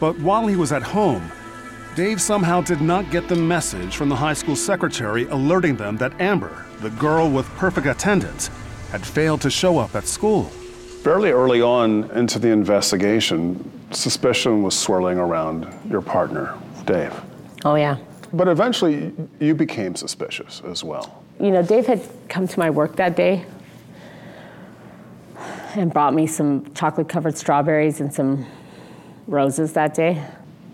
But 0.00 0.18
while 0.18 0.48
he 0.48 0.56
was 0.56 0.72
at 0.72 0.82
home, 0.82 1.30
Dave 1.94 2.20
somehow 2.20 2.62
did 2.62 2.80
not 2.80 3.12
get 3.12 3.28
the 3.28 3.36
message 3.36 3.94
from 3.94 4.08
the 4.08 4.16
high 4.16 4.34
school 4.34 4.56
secretary 4.56 5.28
alerting 5.28 5.76
them 5.76 5.96
that 5.98 6.20
Amber, 6.20 6.66
the 6.80 6.90
girl 6.90 7.30
with 7.30 7.46
perfect 7.50 7.86
attendance, 7.86 8.50
had 8.90 9.04
failed 9.04 9.40
to 9.42 9.50
show 9.50 9.78
up 9.78 9.94
at 9.94 10.04
school. 10.04 10.44
Fairly 11.02 11.30
early 11.30 11.62
on 11.62 12.10
into 12.10 12.38
the 12.38 12.48
investigation, 12.48 13.70
suspicion 13.90 14.62
was 14.62 14.78
swirling 14.78 15.18
around 15.18 15.72
your 15.88 16.02
partner, 16.02 16.54
Dave. 16.84 17.14
Oh, 17.64 17.74
yeah. 17.74 17.98
But 18.32 18.48
eventually, 18.48 19.12
you 19.40 19.54
became 19.54 19.94
suspicious 19.94 20.60
as 20.66 20.84
well. 20.84 21.22
You 21.40 21.50
know, 21.50 21.62
Dave 21.62 21.86
had 21.86 22.06
come 22.28 22.48
to 22.48 22.58
my 22.58 22.68
work 22.68 22.96
that 22.96 23.16
day 23.16 23.46
and 25.74 25.92
brought 25.92 26.14
me 26.14 26.26
some 26.26 26.72
chocolate 26.74 27.08
covered 27.08 27.38
strawberries 27.38 28.00
and 28.00 28.12
some 28.12 28.46
roses 29.26 29.72
that 29.74 29.94
day. 29.94 30.22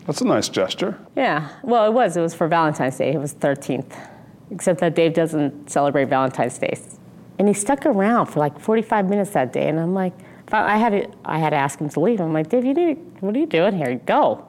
That's 0.06 0.20
a 0.20 0.24
nice 0.24 0.48
gesture. 0.48 0.98
Yeah, 1.16 1.48
well, 1.62 1.86
it 1.86 1.92
was. 1.92 2.16
It 2.16 2.20
was 2.20 2.34
for 2.34 2.48
Valentine's 2.48 2.96
Day. 2.96 3.12
It 3.12 3.18
was 3.18 3.34
13th. 3.34 3.92
Except 4.50 4.80
that 4.80 4.94
Dave 4.94 5.14
doesn't 5.14 5.70
celebrate 5.70 6.06
Valentine's 6.06 6.58
Day. 6.58 6.78
And 7.38 7.48
he 7.48 7.54
stuck 7.54 7.84
around 7.86 8.26
for 8.26 8.40
like 8.40 8.58
45 8.58 9.08
minutes 9.08 9.30
that 9.30 9.52
day. 9.52 9.68
And 9.68 9.78
I'm 9.80 9.94
like, 9.94 10.12
I 10.52 10.76
had 10.76 10.90
to, 10.90 11.10
I 11.24 11.38
had 11.38 11.50
to 11.50 11.56
ask 11.56 11.78
him 11.78 11.88
to 11.88 12.00
leave. 12.00 12.20
I'm 12.20 12.32
like, 12.32 12.48
Dave, 12.48 12.64
you 12.64 12.74
need, 12.74 12.98
what 13.20 13.34
are 13.34 13.38
you 13.38 13.46
doing 13.46 13.76
here? 13.76 13.94
Go. 14.06 14.46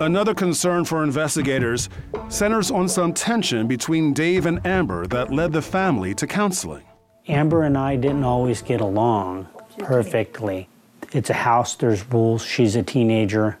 Another 0.00 0.34
concern 0.34 0.84
for 0.84 1.04
investigators 1.04 1.88
centers 2.28 2.70
on 2.70 2.88
some 2.88 3.12
tension 3.12 3.66
between 3.66 4.14
Dave 4.14 4.46
and 4.46 4.64
Amber 4.66 5.06
that 5.08 5.32
led 5.32 5.52
the 5.52 5.62
family 5.62 6.14
to 6.14 6.26
counseling. 6.26 6.82
Amber 7.28 7.62
and 7.62 7.76
I 7.76 7.96
didn't 7.96 8.24
always 8.24 8.62
get 8.62 8.80
along 8.80 9.46
perfectly. 9.78 10.68
It's 11.12 11.30
a 11.30 11.34
house, 11.34 11.76
there's 11.76 12.04
rules. 12.10 12.44
She's 12.44 12.74
a 12.74 12.82
teenager. 12.82 13.58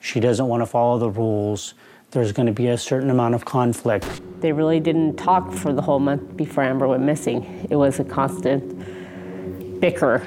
She 0.00 0.20
doesn't 0.20 0.46
want 0.46 0.62
to 0.62 0.66
follow 0.66 0.98
the 0.98 1.10
rules. 1.10 1.74
There's 2.10 2.32
going 2.32 2.46
to 2.46 2.52
be 2.52 2.68
a 2.68 2.78
certain 2.78 3.10
amount 3.10 3.34
of 3.34 3.44
conflict. 3.44 4.06
They 4.40 4.52
really 4.52 4.80
didn't 4.80 5.16
talk 5.16 5.52
for 5.52 5.74
the 5.74 5.82
whole 5.82 5.98
month 5.98 6.38
before 6.38 6.64
Amber 6.64 6.88
went 6.88 7.02
missing. 7.02 7.66
It 7.68 7.76
was 7.76 8.00
a 8.00 8.04
constant 8.04 9.78
bicker. 9.78 10.26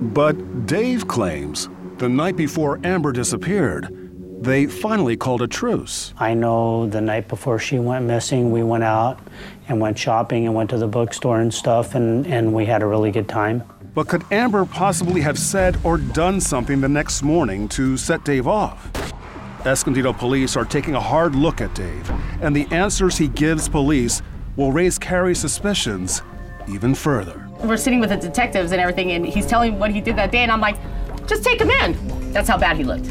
But 0.00 0.66
Dave 0.66 1.08
claims 1.08 1.68
the 1.96 2.08
night 2.08 2.36
before 2.36 2.78
Amber 2.84 3.10
disappeared, 3.10 3.88
they 4.40 4.66
finally 4.66 5.16
called 5.16 5.42
a 5.42 5.48
truce. 5.48 6.14
I 6.18 6.34
know 6.34 6.86
the 6.86 7.00
night 7.00 7.26
before 7.26 7.58
she 7.58 7.80
went 7.80 8.04
missing, 8.04 8.52
we 8.52 8.62
went 8.62 8.84
out 8.84 9.18
and 9.66 9.80
went 9.80 9.98
shopping 9.98 10.46
and 10.46 10.54
went 10.54 10.70
to 10.70 10.78
the 10.78 10.86
bookstore 10.86 11.40
and 11.40 11.52
stuff, 11.52 11.96
and, 11.96 12.28
and 12.28 12.54
we 12.54 12.64
had 12.64 12.80
a 12.80 12.86
really 12.86 13.10
good 13.10 13.28
time. 13.28 13.64
But 13.92 14.06
could 14.06 14.22
Amber 14.30 14.64
possibly 14.64 15.20
have 15.22 15.36
said 15.36 15.80
or 15.82 15.98
done 15.98 16.40
something 16.40 16.80
the 16.80 16.88
next 16.88 17.22
morning 17.22 17.66
to 17.70 17.96
set 17.96 18.24
Dave 18.24 18.46
off? 18.46 18.88
Escondido 19.68 20.14
police 20.14 20.56
are 20.56 20.64
taking 20.64 20.94
a 20.94 21.00
hard 21.00 21.34
look 21.34 21.60
at 21.60 21.74
Dave, 21.74 22.10
and 22.40 22.56
the 22.56 22.66
answers 22.74 23.18
he 23.18 23.28
gives 23.28 23.68
police 23.68 24.22
will 24.56 24.72
raise 24.72 24.98
Carrie's 24.98 25.38
suspicions 25.38 26.22
even 26.68 26.94
further. 26.94 27.46
We're 27.62 27.76
sitting 27.76 28.00
with 28.00 28.08
the 28.08 28.16
detectives 28.16 28.72
and 28.72 28.80
everything, 28.80 29.12
and 29.12 29.26
he's 29.26 29.46
telling 29.46 29.78
what 29.78 29.90
he 29.90 30.00
did 30.00 30.16
that 30.16 30.32
day, 30.32 30.38
and 30.38 30.50
I'm 30.50 30.62
like, 30.62 30.78
just 31.26 31.44
take 31.44 31.60
him 31.60 31.68
in. 31.68 32.32
That's 32.32 32.48
how 32.48 32.56
bad 32.56 32.78
he 32.78 32.84
looked. 32.84 33.10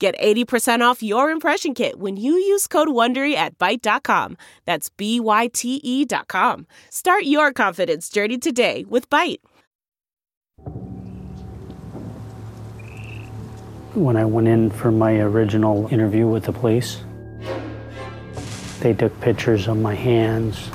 Get 0.00 0.18
80% 0.18 0.80
off 0.80 1.02
your 1.02 1.30
impression 1.30 1.74
kit 1.74 1.98
when 2.00 2.16
you 2.16 2.32
use 2.32 2.66
code 2.66 2.88
WONDERY 2.88 3.34
at 3.34 3.58
Byte.com. 3.58 4.38
That's 4.64 4.88
B-Y-T-E 4.88 6.06
dot 6.06 6.26
com. 6.26 6.66
Start 6.88 7.24
your 7.24 7.52
confidence 7.52 8.08
journey 8.08 8.38
today 8.38 8.86
with 8.88 9.10
Byte. 9.10 9.40
When 13.92 14.16
I 14.16 14.24
went 14.24 14.48
in 14.48 14.70
for 14.70 14.90
my 14.90 15.18
original 15.18 15.86
interview 15.92 16.26
with 16.26 16.44
the 16.44 16.52
police, 16.52 17.02
they 18.80 18.94
took 18.94 19.20
pictures 19.20 19.68
of 19.68 19.76
my 19.76 19.94
hands, 19.94 20.70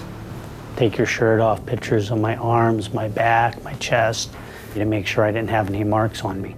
take 0.76 1.00
your 1.00 1.08
shirt 1.08 1.40
off, 1.40 1.66
pictures 1.66 2.12
of 2.12 2.20
my 2.20 2.36
arms, 2.36 2.94
my 2.94 3.08
back, 3.08 3.64
my 3.64 3.74
chest, 3.76 4.32
to 4.76 4.86
make 4.86 5.08
sure 5.08 5.24
I 5.24 5.32
didn't 5.32 5.50
have 5.50 5.68
any 5.68 5.84
marks 5.84 6.24
on 6.24 6.44
me. 6.44 6.56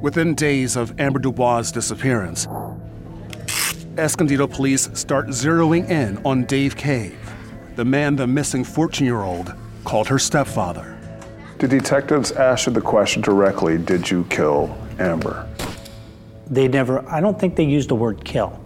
Within 0.00 0.34
days 0.34 0.76
of 0.76 0.98
Amber 0.98 1.18
Dubois' 1.18 1.70
disappearance, 1.70 2.48
Escondido 3.98 4.46
police 4.46 4.88
start 4.94 5.26
zeroing 5.26 5.90
in 5.90 6.16
on 6.24 6.44
Dave 6.44 6.74
Cave, 6.74 7.18
the 7.76 7.84
man 7.84 8.16
the 8.16 8.26
missing 8.26 8.64
14 8.64 9.06
year 9.06 9.20
old 9.20 9.52
called 9.84 10.08
her 10.08 10.18
stepfather. 10.18 10.98
Did 11.58 11.68
detectives 11.68 12.32
ask 12.32 12.66
you 12.66 12.72
the 12.72 12.80
question 12.80 13.20
directly 13.20 13.76
Did 13.76 14.10
you 14.10 14.24
kill 14.30 14.74
Amber? 14.98 15.46
They 16.46 16.66
never, 16.66 17.06
I 17.06 17.20
don't 17.20 17.38
think 17.38 17.56
they 17.56 17.64
used 17.64 17.90
the 17.90 17.94
word 17.94 18.24
kill. 18.24 18.58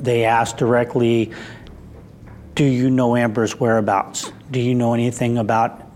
They 0.00 0.24
asked 0.24 0.56
directly, 0.56 1.32
Do 2.56 2.64
you 2.64 2.90
know 2.90 3.14
Amber's 3.14 3.60
whereabouts? 3.60 4.32
Do 4.50 4.58
you 4.58 4.74
know 4.74 4.92
anything 4.92 5.38
about 5.38 5.88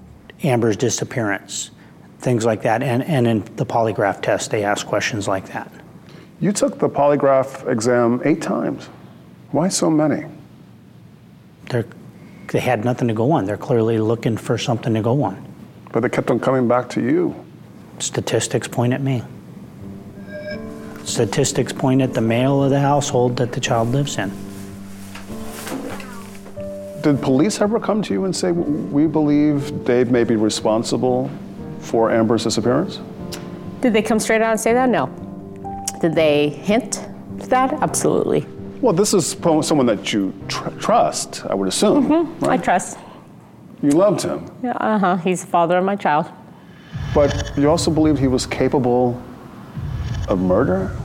Amber's 0.44 0.76
disappearance? 0.76 1.72
Things 2.22 2.46
like 2.46 2.62
that. 2.62 2.84
And, 2.84 3.02
and 3.02 3.26
in 3.26 3.40
the 3.56 3.66
polygraph 3.66 4.22
test, 4.22 4.52
they 4.52 4.62
ask 4.62 4.86
questions 4.86 5.26
like 5.26 5.46
that. 5.52 5.70
You 6.40 6.52
took 6.52 6.78
the 6.78 6.88
polygraph 6.88 7.68
exam 7.68 8.22
eight 8.24 8.40
times. 8.40 8.86
Why 9.50 9.68
so 9.68 9.90
many? 9.90 10.26
They're, 11.68 11.84
they 12.48 12.60
had 12.60 12.84
nothing 12.84 13.08
to 13.08 13.14
go 13.14 13.32
on. 13.32 13.44
They're 13.44 13.56
clearly 13.56 13.98
looking 13.98 14.36
for 14.36 14.56
something 14.56 14.94
to 14.94 15.02
go 15.02 15.24
on. 15.24 15.44
But 15.90 16.00
they 16.00 16.08
kept 16.08 16.30
on 16.30 16.38
coming 16.38 16.68
back 16.68 16.88
to 16.90 17.02
you. 17.02 17.34
Statistics 17.98 18.68
point 18.68 18.92
at 18.92 19.02
me. 19.02 19.24
Statistics 21.04 21.72
point 21.72 22.02
at 22.02 22.14
the 22.14 22.20
male 22.20 22.62
of 22.62 22.70
the 22.70 22.80
household 22.80 23.36
that 23.38 23.50
the 23.50 23.60
child 23.60 23.88
lives 23.88 24.16
in. 24.16 24.30
Did 27.02 27.20
police 27.20 27.60
ever 27.60 27.80
come 27.80 28.00
to 28.02 28.14
you 28.14 28.26
and 28.26 28.34
say, 28.34 28.52
We 28.52 29.08
believe 29.08 29.84
Dave 29.84 30.12
may 30.12 30.22
be 30.22 30.36
responsible 30.36 31.28
for 31.82 32.10
Amber's 32.10 32.44
disappearance? 32.44 33.00
Did 33.80 33.92
they 33.92 34.02
come 34.02 34.18
straight 34.18 34.40
out 34.42 34.52
and 34.52 34.60
say 34.60 34.72
that? 34.72 34.88
No. 34.88 35.06
Did 36.00 36.14
they 36.14 36.48
hint 36.48 36.92
to 37.40 37.46
that? 37.48 37.72
Absolutely. 37.74 38.46
Well, 38.80 38.92
this 38.92 39.14
is 39.14 39.36
someone 39.62 39.86
that 39.86 40.12
you 40.12 40.32
tr- 40.48 40.70
trust, 40.70 41.44
I 41.46 41.54
would 41.54 41.68
assume. 41.68 42.08
Mm-hmm. 42.08 42.44
I 42.44 42.56
trust. 42.56 42.98
You 43.82 43.90
loved 43.90 44.22
him, 44.22 44.48
Yeah, 44.62 44.72
uh 44.72 44.98
huh. 44.98 45.16
He's 45.16 45.40
the 45.40 45.48
father 45.48 45.76
of 45.78 45.84
my 45.84 45.96
child. 45.96 46.26
but 47.14 47.52
you 47.56 47.68
also 47.68 47.90
believed 47.90 48.18
he 48.18 48.28
was 48.28 48.46
capable 48.46 49.20
of 50.28 50.40
murder? 50.40 50.96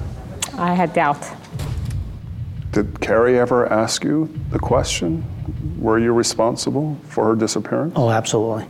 I 0.57 0.73
had 0.75 0.93
doubt. 0.93 1.25
Did 2.71 2.99
Carrie 3.01 3.39
ever 3.39 3.65
ask 3.71 4.03
you 4.03 4.29
the 4.51 4.59
question? 4.59 5.23
Were 5.79 5.97
you 5.97 6.13
responsible 6.13 6.97
for 7.07 7.25
her 7.25 7.35
disappearance? 7.35 7.93
Oh, 7.95 8.09
absolutely. 8.11 8.67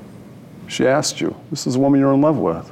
She 0.67 0.85
asked 0.85 1.21
you. 1.21 1.35
This 1.49 1.65
is 1.65 1.75
a 1.75 1.79
woman 1.79 1.99
you're 1.99 2.13
in 2.13 2.21
love 2.21 2.37
with. 2.37 2.71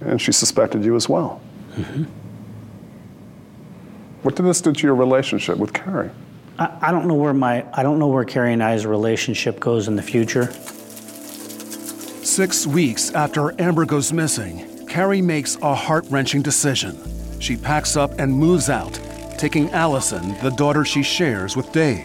And 0.00 0.20
she 0.20 0.32
suspected 0.32 0.84
you 0.84 0.94
as 0.94 1.08
well. 1.08 1.40
Mm-hmm. 1.74 2.04
What 4.22 4.36
did 4.36 4.44
this 4.44 4.60
do 4.60 4.72
to 4.72 4.86
your 4.86 4.94
relationship 4.94 5.58
with 5.58 5.72
Carrie? 5.72 6.10
I, 6.58 6.76
I 6.80 6.90
don't 6.90 7.06
know 7.06 7.14
where 7.14 7.34
my 7.34 7.64
I 7.72 7.82
don't 7.82 7.98
know 7.98 8.08
where 8.08 8.24
Carrie 8.24 8.52
and 8.52 8.62
I's 8.62 8.86
relationship 8.86 9.60
goes 9.60 9.88
in 9.88 9.96
the 9.96 10.02
future. 10.02 10.52
Six 12.24 12.66
weeks 12.66 13.10
after 13.12 13.60
Amber 13.60 13.84
goes 13.84 14.12
missing, 14.12 14.86
Carrie 14.88 15.22
makes 15.22 15.56
a 15.62 15.74
heart 15.74 16.06
wrenching 16.10 16.42
decision. 16.42 16.98
She 17.40 17.56
packs 17.56 17.96
up 17.96 18.18
and 18.18 18.32
moves 18.32 18.68
out, 18.68 18.98
taking 19.38 19.70
Allison, 19.70 20.36
the 20.42 20.50
daughter 20.50 20.84
she 20.84 21.02
shares 21.02 21.56
with 21.56 21.70
Dave. 21.72 22.04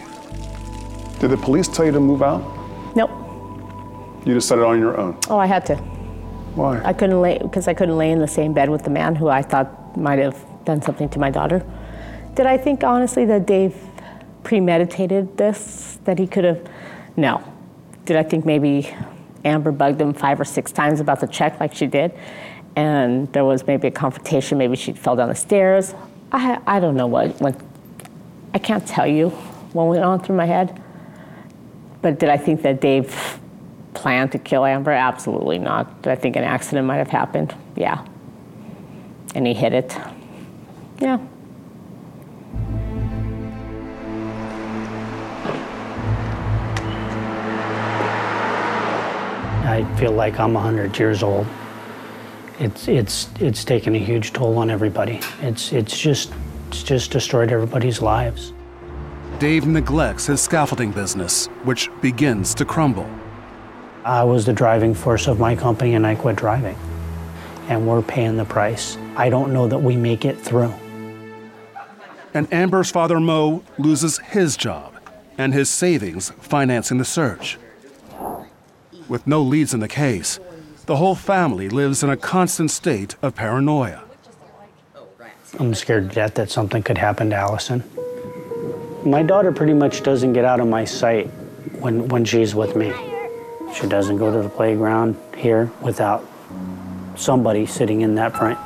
Did 1.19 1.31
the 1.31 1.37
police 1.37 1.67
tell 1.67 1.85
you 1.85 1.91
to 1.91 1.99
move 1.99 2.21
out? 2.21 2.60
You 4.25 4.33
decided 4.35 4.63
on 4.63 4.79
your 4.79 4.97
own. 4.97 5.17
Oh, 5.29 5.37
I 5.37 5.47
had 5.47 5.65
to. 5.67 5.75
Why? 6.55 6.81
I 6.83 6.93
couldn't 6.93 7.21
lay 7.21 7.39
because 7.39 7.67
I 7.67 7.73
couldn't 7.73 7.97
lay 7.97 8.11
in 8.11 8.19
the 8.19 8.27
same 8.27 8.53
bed 8.53 8.69
with 8.69 8.83
the 8.83 8.89
man 8.89 9.15
who 9.15 9.29
I 9.29 9.41
thought 9.41 9.97
might 9.97 10.19
have 10.19 10.37
done 10.65 10.81
something 10.81 11.09
to 11.09 11.19
my 11.19 11.31
daughter. 11.31 11.65
Did 12.35 12.45
I 12.45 12.57
think 12.57 12.83
honestly 12.83 13.25
that 13.25 13.45
Dave 13.45 13.75
premeditated 14.43 15.37
this? 15.37 15.97
That 16.03 16.19
he 16.19 16.27
could 16.27 16.43
have? 16.43 16.69
No. 17.17 17.43
Did 18.05 18.17
I 18.17 18.23
think 18.23 18.45
maybe 18.45 18.93
Amber 19.43 19.71
bugged 19.71 19.99
him 19.99 20.13
five 20.13 20.39
or 20.39 20.45
six 20.45 20.71
times 20.71 20.99
about 20.99 21.19
the 21.19 21.27
check 21.27 21.59
like 21.59 21.73
she 21.73 21.87
did, 21.87 22.13
and 22.75 23.31
there 23.33 23.45
was 23.45 23.65
maybe 23.65 23.87
a 23.87 23.91
confrontation? 23.91 24.57
Maybe 24.57 24.75
she 24.75 24.93
fell 24.93 25.15
down 25.15 25.29
the 25.29 25.35
stairs. 25.35 25.95
I 26.31 26.59
I 26.67 26.79
don't 26.79 26.95
know 26.95 27.07
what 27.07 27.39
went. 27.41 27.59
I 28.53 28.59
can't 28.59 28.85
tell 28.85 29.07
you 29.07 29.29
what 29.73 29.85
went 29.85 30.03
on 30.03 30.19
through 30.19 30.35
my 30.35 30.45
head. 30.45 30.81
But 32.01 32.19
did 32.19 32.29
I 32.29 32.37
think 32.37 32.61
that 32.63 32.81
Dave 32.81 33.39
planned 33.93 34.31
to 34.31 34.39
kill 34.39 34.65
Amber? 34.65 34.91
Absolutely 34.91 35.57
not. 35.57 36.01
Did 36.01 36.11
I 36.11 36.15
think 36.15 36.35
an 36.35 36.43
accident 36.43 36.87
might 36.87 36.97
have 36.97 37.09
happened? 37.09 37.55
Yeah. 37.75 38.05
And 39.35 39.47
he 39.47 39.53
hit 39.53 39.73
it. 39.73 39.97
Yeah. 40.99 41.19
I 49.71 49.85
feel 49.97 50.11
like 50.11 50.39
I'm 50.39 50.53
100 50.53 50.97
years 50.99 51.23
old. 51.23 51.47
It's 52.59 52.87
it's 52.87 53.29
it's 53.39 53.63
taken 53.63 53.95
a 53.95 53.97
huge 53.97 54.33
toll 54.33 54.57
on 54.57 54.69
everybody. 54.69 55.19
It's 55.41 55.71
it's 55.71 55.97
just 55.97 56.33
it's 56.67 56.83
just 56.83 57.09
destroyed 57.11 57.51
everybody's 57.51 58.01
lives. 58.01 58.53
Dave 59.39 59.65
neglects 59.65 60.27
his 60.27 60.41
scaffolding 60.41 60.91
business, 60.91 61.47
which 61.63 61.89
begins 62.01 62.53
to 62.53 62.65
crumble. 62.65 63.09
I 64.03 64.23
was 64.23 64.45
the 64.45 64.53
driving 64.53 64.95
force 64.95 65.27
of 65.27 65.39
my 65.39 65.55
company 65.55 65.93
and 65.93 66.07
I 66.07 66.15
quit 66.15 66.35
driving. 66.35 66.75
And 67.69 67.87
we're 67.87 68.01
paying 68.01 68.35
the 68.35 68.45
price. 68.45 68.97
I 69.15 69.29
don't 69.29 69.53
know 69.53 69.67
that 69.67 69.77
we 69.77 69.95
make 69.95 70.25
it 70.25 70.39
through. 70.39 70.73
And 72.33 72.51
Amber's 72.51 72.89
father, 72.89 73.19
Mo, 73.19 73.63
loses 73.77 74.17
his 74.19 74.57
job 74.57 74.95
and 75.37 75.53
his 75.53 75.69
savings 75.69 76.31
financing 76.39 76.97
the 76.97 77.05
search. 77.05 77.57
With 79.07 79.27
no 79.27 79.41
leads 79.41 79.73
in 79.73 79.81
the 79.81 79.87
case, 79.87 80.39
the 80.87 80.95
whole 80.95 81.15
family 81.15 81.69
lives 81.69 82.01
in 82.01 82.09
a 82.09 82.17
constant 82.17 82.71
state 82.71 83.15
of 83.21 83.35
paranoia. 83.35 84.03
I'm 85.59 85.75
scared 85.75 86.09
to 86.09 86.15
death 86.15 86.33
that 86.35 86.49
something 86.49 86.81
could 86.81 86.97
happen 86.97 87.29
to 87.29 87.35
Allison. 87.35 87.83
My 89.05 89.21
daughter 89.21 89.51
pretty 89.51 89.73
much 89.73 90.01
doesn't 90.01 90.33
get 90.33 90.45
out 90.45 90.59
of 90.59 90.67
my 90.67 90.85
sight 90.85 91.27
when, 91.79 92.07
when 92.07 92.25
she's 92.25 92.55
with 92.55 92.75
me. 92.75 93.10
She 93.73 93.87
doesn't 93.87 94.17
go 94.17 94.31
to 94.31 94.41
the 94.41 94.49
playground 94.49 95.17
here 95.35 95.71
without 95.81 96.25
somebody 97.15 97.65
sitting 97.65 98.01
in 98.01 98.15
that 98.15 98.35
front 98.35 98.59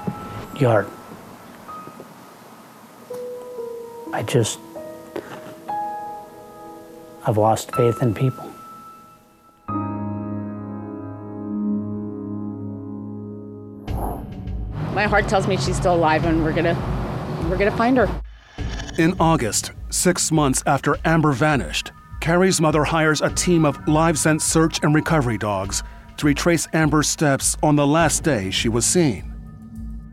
yard. 0.59 0.87
I 4.13 4.23
just, 4.23 4.59
I've 7.25 7.37
lost 7.37 7.73
faith 7.75 8.01
in 8.01 8.13
people. 8.13 8.51
My 14.93 15.07
heart 15.07 15.27
tells 15.27 15.47
me 15.47 15.57
she's 15.57 15.75
still 15.75 15.95
alive 15.95 16.23
and 16.25 16.41
we're 16.43 16.53
gonna 16.53 16.75
we're 17.49 17.57
gonna 17.57 17.75
find 17.75 17.97
her. 17.97 18.09
In 18.97 19.13
August, 19.19 19.73
six 19.89 20.31
months 20.31 20.63
after 20.65 20.97
Amber 21.03 21.33
vanished, 21.33 21.91
Carrie's 22.25 22.59
mother 22.59 22.83
hires 22.83 23.21
a 23.21 23.29
team 23.29 23.65
of 23.65 23.87
live 23.87 24.17
scent 24.17 24.41
search 24.41 24.79
and 24.81 24.95
recovery 24.95 25.37
dogs 25.37 25.83
to 26.17 26.25
retrace 26.25 26.67
Amber's 26.73 27.07
steps 27.07 27.55
on 27.61 27.75
the 27.75 27.85
last 27.85 28.23
day 28.23 28.49
she 28.49 28.67
was 28.67 28.83
seen. 28.83 29.31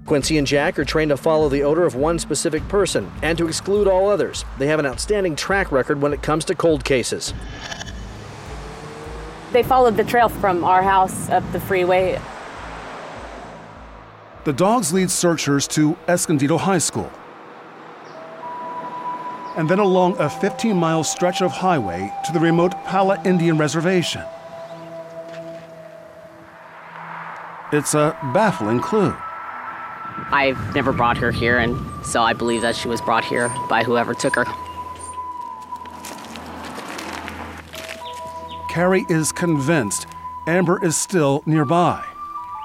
Quincy 0.05 0.37
and 0.37 0.47
Jack 0.47 0.79
are 0.79 0.85
trained 0.85 1.09
to 1.09 1.17
follow 1.17 1.49
the 1.49 1.63
odor 1.63 1.87
of 1.87 1.95
one 1.95 2.19
specific 2.19 2.69
person 2.69 3.11
and 3.23 3.39
to 3.39 3.49
exclude 3.49 3.89
all 3.89 4.11
others. 4.11 4.45
They 4.59 4.67
have 4.67 4.79
an 4.79 4.85
outstanding 4.85 5.37
track 5.37 5.73
record 5.73 6.03
when 6.03 6.13
it 6.13 6.21
comes 6.21 6.45
to 6.45 6.55
cold 6.55 6.85
cases. 6.85 7.33
They 9.53 9.63
followed 9.63 9.97
the 9.97 10.05
trail 10.05 10.29
from 10.29 10.65
our 10.65 10.83
house 10.83 11.31
up 11.31 11.51
the 11.53 11.61
freeway. 11.61 12.21
The 14.45 14.53
dogs 14.53 14.93
lead 14.93 15.11
searchers 15.11 15.67
to 15.69 15.97
Escondido 16.07 16.59
High 16.59 16.77
School 16.77 17.11
and 19.57 19.69
then 19.69 19.79
along 19.79 20.19
a 20.19 20.29
15 20.29 20.77
mile 20.77 21.05
stretch 21.05 21.43
of 21.43 21.53
highway 21.53 22.13
to 22.25 22.33
the 22.33 22.41
remote 22.41 22.73
Pala 22.85 23.21
Indian 23.25 23.59
Reservation. 23.59 24.23
It's 27.73 27.95
a 27.95 28.17
baffling 28.35 28.81
clue. 28.81 29.15
I've 30.31 30.75
never 30.75 30.93
brought 30.93 31.17
her 31.17 31.31
here, 31.31 31.59
and 31.59 31.79
so 32.05 32.23
I 32.23 32.33
believe 32.35 32.61
that 32.63 32.77
she 32.77 32.89
was 32.89 33.01
brought 33.01 33.25
here 33.25 33.49
by 33.69 33.83
whoever 33.83 34.15
took 34.15 34.37
her. 34.37 34.45
Carrie 38.69 39.07
is 39.09 39.33
convinced 39.33 40.07
Amber 40.47 40.83
is 40.85 40.97
still 40.97 41.43
nearby 41.47 42.05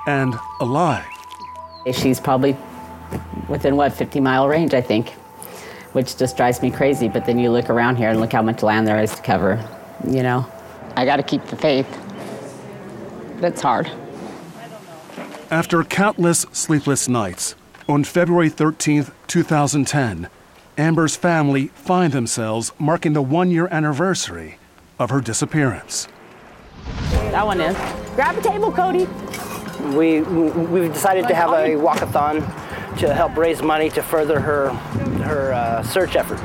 and 0.07 0.37
alive. 0.59 1.05
She's 1.93 2.19
probably 2.19 2.57
within 3.47 3.75
what 3.75 3.93
50 3.93 4.19
mile 4.19 4.47
range, 4.47 4.73
I 4.73 4.81
think, 4.81 5.13
which 5.97 6.15
just 6.15 6.37
drives 6.37 6.61
me 6.61 6.69
crazy. 6.69 7.07
But 7.09 7.25
then 7.25 7.39
you 7.39 7.49
look 7.49 7.71
around 7.71 7.95
here 7.95 8.11
and 8.11 8.19
look 8.19 8.31
how 8.31 8.43
much 8.43 8.61
land 8.61 8.87
there 8.87 9.01
is 9.01 9.15
to 9.15 9.21
cover. 9.23 9.67
You 10.07 10.21
know, 10.21 10.45
I 10.95 11.05
got 11.05 11.15
to 11.15 11.23
keep 11.23 11.43
the 11.47 11.55
faith. 11.55 11.87
That's 13.41 13.61
hard. 13.61 13.91
After 15.49 15.83
countless 15.83 16.45
sleepless 16.51 17.09
nights, 17.09 17.55
on 17.89 18.03
February 18.03 18.51
13th, 18.51 19.11
2010, 19.25 20.29
Amber's 20.77 21.15
family 21.15 21.69
find 21.69 22.13
themselves 22.13 22.73
marking 22.77 23.13
the 23.13 23.23
one 23.23 23.49
year 23.49 23.67
anniversary 23.71 24.59
of 24.99 25.09
her 25.09 25.19
disappearance. 25.19 26.07
That 27.31 27.43
one 27.43 27.59
is. 27.59 27.75
Grab 28.13 28.37
a 28.37 28.41
table, 28.41 28.71
Cody. 28.71 29.07
We, 29.97 30.21
we've 30.21 30.93
decided 30.93 31.27
to 31.27 31.33
have 31.33 31.49
a 31.53 31.69
walkathon 31.75 32.45
to 32.99 33.13
help 33.13 33.35
raise 33.37 33.61
money 33.61 33.89
to 33.91 34.01
further 34.01 34.39
her, 34.39 34.69
her 35.27 35.53
uh, 35.53 35.83
search 35.83 36.15
efforts. 36.15 36.41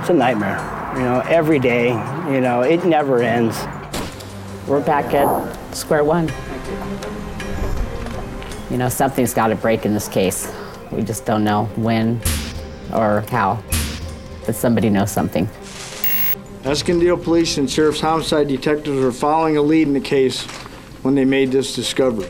It's 0.00 0.08
a 0.08 0.14
nightmare, 0.14 0.58
you 0.96 1.02
know, 1.02 1.20
every 1.28 1.58
day, 1.58 1.88
you 2.32 2.40
know, 2.40 2.62
it 2.62 2.84
never 2.84 3.22
ends. 3.22 3.58
We're 4.66 4.80
back 4.84 5.12
at 5.14 5.74
square 5.74 6.04
one. 6.04 6.30
You 8.70 8.76
know, 8.78 8.88
something's 8.88 9.34
got 9.34 9.48
to 9.48 9.56
break 9.56 9.84
in 9.84 9.94
this 9.94 10.08
case. 10.08 10.52
We 10.92 11.02
just 11.02 11.24
don't 11.24 11.44
know 11.44 11.64
when 11.76 12.20
or 12.94 13.24
how, 13.28 13.62
but 14.46 14.54
somebody 14.54 14.90
knows 14.90 15.10
something. 15.10 15.48
Escondido 16.64 17.16
Police 17.16 17.58
and 17.58 17.70
Sheriff's 17.70 18.00
Homicide 18.00 18.46
Detectives 18.48 19.02
were 19.02 19.12
following 19.12 19.56
a 19.56 19.62
lead 19.62 19.88
in 19.88 19.94
the 19.94 20.00
case 20.00 20.44
when 21.02 21.14
they 21.14 21.24
made 21.24 21.50
this 21.50 21.74
discovery. 21.74 22.28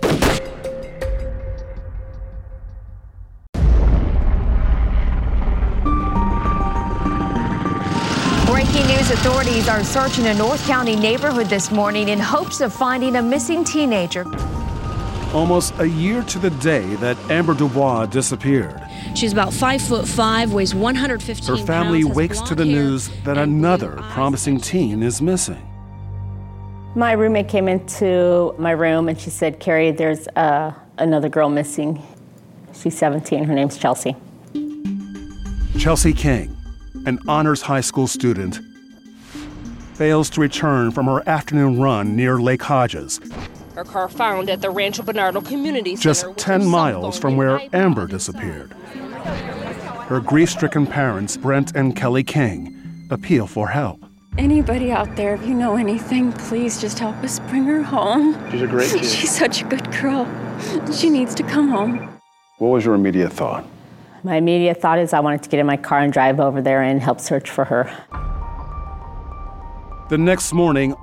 Authorities 9.90 9.96
are 9.96 10.08
searching 10.08 10.26
a 10.26 10.34
North 10.34 10.64
County 10.66 10.96
neighborhood 10.96 11.46
this 11.46 11.70
morning 11.70 12.08
in 12.08 12.18
hopes 12.18 12.60
of 12.60 12.72
finding 12.72 13.16
a 13.16 13.22
missing 13.22 13.64
teenager. 13.64 14.24
Almost 15.34 15.74
a 15.78 15.88
year 15.88 16.22
to 16.24 16.38
the 16.38 16.50
day 16.50 16.96
that 16.96 17.16
Amber 17.30 17.54
Dubois 17.54 18.06
disappeared, 18.06 18.80
She's 19.14 19.32
about 19.32 19.52
five 19.52 19.80
foot 19.80 20.06
five, 20.06 20.52
weighs 20.52 20.74
115 20.74 21.56
her 21.56 21.64
family 21.64 22.02
pounds, 22.02 22.16
wakes 22.16 22.40
to 22.42 22.54
the 22.54 22.64
hair. 22.64 22.74
news 22.74 23.10
that 23.24 23.38
another 23.38 23.96
promising 24.10 24.60
teen 24.60 25.02
is 25.02 25.20
missing. 25.22 25.66
My 26.96 27.12
roommate 27.12 27.48
came 27.48 27.68
into 27.68 28.54
my 28.58 28.72
room 28.72 29.08
and 29.08 29.18
she 29.18 29.30
said, 29.30 29.60
Carrie, 29.60 29.92
there's 29.92 30.26
uh, 30.34 30.72
another 30.98 31.28
girl 31.28 31.48
missing. 31.48 32.02
She's 32.74 32.96
17. 32.98 33.44
Her 33.44 33.54
name's 33.54 33.78
Chelsea. 33.78 34.16
Chelsea 35.78 36.12
King, 36.12 36.56
an 37.06 37.18
honors 37.28 37.62
high 37.62 37.80
school 37.80 38.08
student, 38.08 38.60
fails 40.00 40.30
to 40.30 40.40
return 40.40 40.90
from 40.90 41.04
her 41.04 41.22
afternoon 41.28 41.78
run 41.78 42.16
near 42.16 42.40
Lake 42.40 42.62
Hodges, 42.62 43.20
Her 43.74 43.84
car 43.84 44.08
found 44.08 44.48
at 44.48 44.62
the 44.62 44.70
Rancho 44.70 45.02
Bernardo 45.02 45.42
Community 45.42 45.94
just 45.94 46.20
Center. 46.20 46.30
with 46.32 46.38
10 46.38 46.64
miles 46.64 47.18
from 47.18 47.36
where. 47.36 47.60
Amber 47.74 48.06
disappeared. 48.06 48.72
Her 50.08 50.20
grief 50.20 50.48
stricken 50.48 50.86
parents, 50.86 51.36
Brent 51.36 51.76
and 51.76 51.94
Kelly 51.94 52.22
King, 52.24 53.06
appeal 53.10 53.46
for 53.46 53.68
help. 53.68 54.02
Anybody 54.38 54.90
out 54.90 55.16
there, 55.16 55.34
if 55.34 55.46
you 55.46 55.52
know 55.52 55.76
anything, 55.76 56.32
please 56.32 56.80
just 56.80 56.98
help 56.98 57.16
us 57.16 57.38
bring 57.50 57.64
her 57.64 57.82
home. 57.82 58.32
She's 58.50 58.62
a 58.62 58.66
great 58.66 58.90
kid. 58.92 59.04
She's 59.04 59.36
such 59.36 59.60
a 59.60 59.66
good 59.66 59.92
girl. 60.00 60.26
She 60.94 61.10
needs 61.10 61.34
to 61.34 61.42
come 61.42 61.68
home. 61.68 62.08
What 62.56 62.68
was 62.68 62.86
your 62.86 62.94
immediate 62.94 63.34
thought? 63.34 63.66
My 64.24 64.36
immediate 64.36 64.80
thought 64.80 64.98
is 64.98 65.12
I 65.12 65.20
wanted 65.20 65.42
to 65.42 65.50
get 65.50 65.60
in 65.60 65.66
my 65.66 65.76
car 65.76 65.98
and 66.00 66.10
drive 66.10 66.40
over 66.40 66.62
there 66.62 66.80
and 66.80 67.02
help 67.02 67.20
search 67.20 67.50
for 67.50 67.66
her. 67.66 68.29
The 70.10 70.18
next 70.18 70.52
morning, 70.52 70.96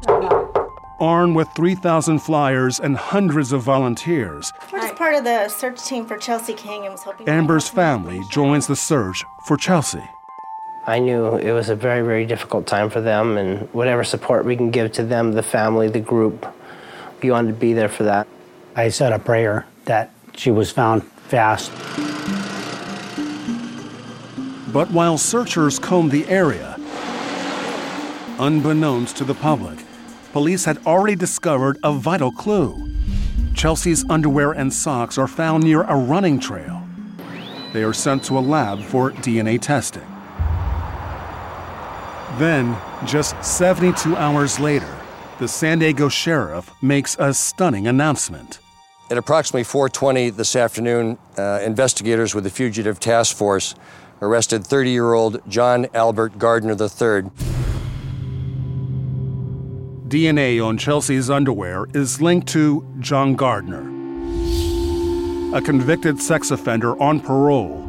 armed 0.99 1.33
with 1.33 1.47
3,000 1.55 2.19
flyers 2.19 2.77
and 2.81 2.97
hundreds 2.97 3.53
of 3.53 3.61
volunteers, 3.61 4.51
We're 4.69 4.81
just 4.81 4.97
part 4.97 5.15
of 5.15 5.23
the 5.23 5.47
search 5.47 5.81
team 5.85 6.05
for 6.05 6.17
Chelsea 6.17 6.53
King 6.53 6.83
and 6.83 6.91
was 6.91 7.03
hoping. 7.03 7.29
Amber's 7.29 7.69
family 7.69 8.19
joins 8.29 8.67
the 8.67 8.75
search 8.75 9.23
for 9.45 9.55
Chelsea. 9.55 10.03
I 10.85 10.99
knew 10.99 11.37
it 11.37 11.53
was 11.53 11.69
a 11.69 11.75
very, 11.75 12.05
very 12.05 12.25
difficult 12.25 12.67
time 12.67 12.89
for 12.89 12.99
them, 12.99 13.37
and 13.37 13.69
whatever 13.73 14.03
support 14.03 14.43
we 14.43 14.57
can 14.57 14.71
give 14.71 14.91
to 14.91 15.03
them, 15.05 15.31
the 15.31 15.41
family, 15.41 15.87
the 15.87 16.01
group, 16.01 16.45
we 17.23 17.31
wanted 17.31 17.53
to 17.53 17.57
be 17.57 17.71
there 17.71 17.87
for 17.87 18.03
that. 18.03 18.27
I 18.75 18.89
said 18.89 19.13
a 19.13 19.19
prayer 19.19 19.65
that 19.85 20.11
she 20.35 20.51
was 20.51 20.69
found 20.69 21.03
fast. 21.29 21.71
But 24.73 24.91
while 24.91 25.17
searchers 25.17 25.79
combed 25.79 26.11
the 26.11 26.27
area, 26.27 26.76
unbeknownst 28.39 29.17
to 29.17 29.23
the 29.23 29.33
public, 29.33 29.79
police 30.31 30.65
had 30.65 30.77
already 30.85 31.15
discovered 31.15 31.77
a 31.83 31.91
vital 31.91 32.31
clue. 32.31 32.91
Chelsea's 33.53 34.05
underwear 34.09 34.51
and 34.51 34.71
socks 34.71 35.17
are 35.17 35.27
found 35.27 35.63
near 35.63 35.81
a 35.83 35.95
running 35.95 36.39
trail. 36.39 36.83
They 37.73 37.83
are 37.83 37.93
sent 37.93 38.23
to 38.25 38.37
a 38.37 38.39
lab 38.39 38.81
for 38.81 39.11
DNA 39.11 39.59
testing. 39.59 40.05
Then, 42.37 42.77
just 43.05 43.43
72 43.43 44.15
hours 44.15 44.59
later, 44.59 44.93
the 45.39 45.47
San 45.47 45.79
Diego 45.79 46.07
sheriff 46.09 46.71
makes 46.81 47.15
a 47.19 47.33
stunning 47.33 47.87
announcement. 47.87 48.59
At 49.09 49.17
approximately 49.17 49.63
4:20 49.63 50.29
this 50.29 50.55
afternoon, 50.55 51.17
uh, 51.37 51.61
investigators 51.63 52.35
with 52.35 52.43
the 52.43 52.49
Fugitive 52.49 52.99
Task 52.99 53.35
Force 53.35 53.73
arrested 54.21 54.63
30-year-old 54.63 55.41
John 55.47 55.87
Albert 55.93 56.37
Gardner 56.37 56.75
III. 56.75 57.56
DNA 60.07 60.65
on 60.65 60.77
Chelsea's 60.77 61.29
underwear 61.29 61.85
is 61.93 62.21
linked 62.21 62.47
to 62.47 62.87
John 62.99 63.35
Gardner, 63.35 63.81
a 65.53 65.61
convicted 65.61 66.21
sex 66.21 66.49
offender 66.49 66.97
on 67.01 67.19
parole 67.19 67.83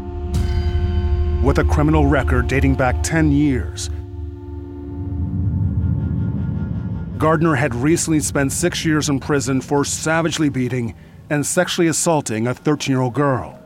with 1.44 1.58
a 1.58 1.64
criminal 1.64 2.06
record 2.06 2.48
dating 2.48 2.74
back 2.74 3.00
10 3.04 3.30
years. 3.30 3.88
Gardner 7.18 7.54
had 7.54 7.72
recently 7.72 8.18
spent 8.18 8.50
six 8.50 8.84
years 8.84 9.08
in 9.08 9.20
prison 9.20 9.60
for 9.60 9.84
savagely 9.84 10.48
beating 10.48 10.96
and 11.30 11.46
sexually 11.46 11.86
assaulting 11.86 12.48
a 12.48 12.54
13 12.54 12.92
year 12.92 13.00
old 13.00 13.14
girl. 13.14 13.56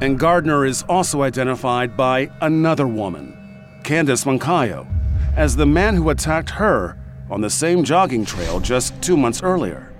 And 0.00 0.18
Gardner 0.18 0.66
is 0.66 0.82
also 0.88 1.22
identified 1.22 1.96
by 1.96 2.28
another 2.40 2.88
woman, 2.88 3.45
Candice 3.86 4.24
Moncayo, 4.24 4.84
as 5.36 5.54
the 5.54 5.64
man 5.64 5.94
who 5.94 6.10
attacked 6.10 6.50
her 6.50 6.98
on 7.30 7.40
the 7.40 7.48
same 7.48 7.84
jogging 7.84 8.24
trail 8.24 8.58
just 8.58 9.00
two 9.00 9.16
months 9.16 9.44
earlier. 9.44 9.92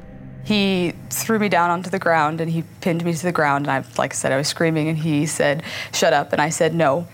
He 0.44 0.92
threw 1.10 1.38
me 1.38 1.48
down 1.48 1.70
onto 1.70 1.88
the 1.88 2.00
ground 2.00 2.40
and 2.40 2.50
he 2.50 2.64
pinned 2.80 3.04
me 3.04 3.14
to 3.14 3.22
the 3.22 3.30
ground. 3.30 3.68
And 3.68 3.70
I, 3.70 3.88
like 3.96 4.12
I 4.12 4.16
said, 4.16 4.32
I 4.32 4.38
was 4.38 4.48
screaming 4.48 4.88
and 4.88 4.98
he 4.98 5.24
said, 5.24 5.62
shut 5.92 6.12
up. 6.12 6.32
And 6.32 6.42
I 6.42 6.48
said, 6.48 6.74
no. 6.74 7.06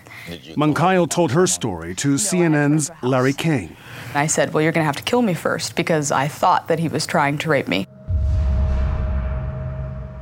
Moncayo 0.56 1.08
told 1.08 1.32
her 1.32 1.46
story 1.46 1.94
to 1.96 2.14
CNN's 2.14 2.90
Larry 3.02 3.34
King. 3.34 3.76
And 4.08 4.16
I 4.16 4.26
said, 4.26 4.54
well, 4.54 4.62
you're 4.62 4.72
going 4.72 4.82
to 4.82 4.86
have 4.86 4.96
to 4.96 5.02
kill 5.02 5.20
me 5.20 5.34
first 5.34 5.76
because 5.76 6.10
I 6.10 6.26
thought 6.26 6.68
that 6.68 6.78
he 6.78 6.88
was 6.88 7.06
trying 7.06 7.36
to 7.38 7.50
rape 7.50 7.68
me. 7.68 7.86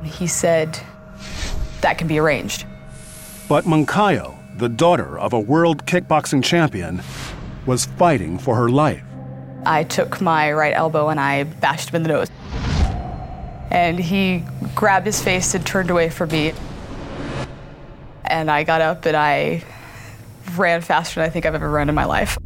He 0.03 0.27
said, 0.27 0.77
that 1.79 1.97
can 1.97 2.07
be 2.07 2.19
arranged. 2.19 2.65
But 3.47 3.63
Moncayo, 3.63 4.37
the 4.57 4.69
daughter 4.69 5.17
of 5.17 5.33
a 5.33 5.39
world 5.39 5.85
kickboxing 5.85 6.43
champion, 6.43 7.01
was 7.65 7.85
fighting 7.85 8.37
for 8.37 8.55
her 8.55 8.69
life. 8.69 9.03
I 9.65 9.83
took 9.83 10.21
my 10.21 10.51
right 10.51 10.73
elbow 10.73 11.09
and 11.09 11.19
I 11.19 11.43
bashed 11.43 11.89
him 11.89 11.97
in 11.97 12.03
the 12.03 12.09
nose. 12.09 12.27
And 13.69 13.99
he 13.99 14.43
grabbed 14.75 15.05
his 15.05 15.21
face 15.21 15.53
and 15.53 15.65
turned 15.65 15.89
away 15.89 16.09
from 16.09 16.29
me. 16.29 16.53
And 18.25 18.49
I 18.49 18.63
got 18.63 18.81
up 18.81 19.05
and 19.05 19.15
I 19.15 19.63
ran 20.57 20.81
faster 20.81 21.19
than 21.19 21.27
I 21.27 21.29
think 21.29 21.45
I've 21.45 21.55
ever 21.55 21.69
run 21.69 21.89
in 21.89 21.95
my 21.95 22.05
life. 22.05 22.37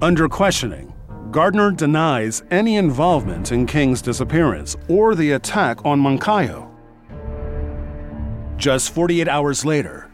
Under 0.00 0.28
questioning, 0.28 0.92
Gardner 1.30 1.70
denies 1.70 2.42
any 2.50 2.76
involvement 2.76 3.52
in 3.52 3.66
King's 3.66 4.02
disappearance 4.02 4.76
or 4.88 5.14
the 5.14 5.32
attack 5.32 5.84
on 5.86 6.00
Moncayo. 6.00 6.71
Just 8.56 8.92
48 8.94 9.28
hours 9.28 9.64
later, 9.64 10.08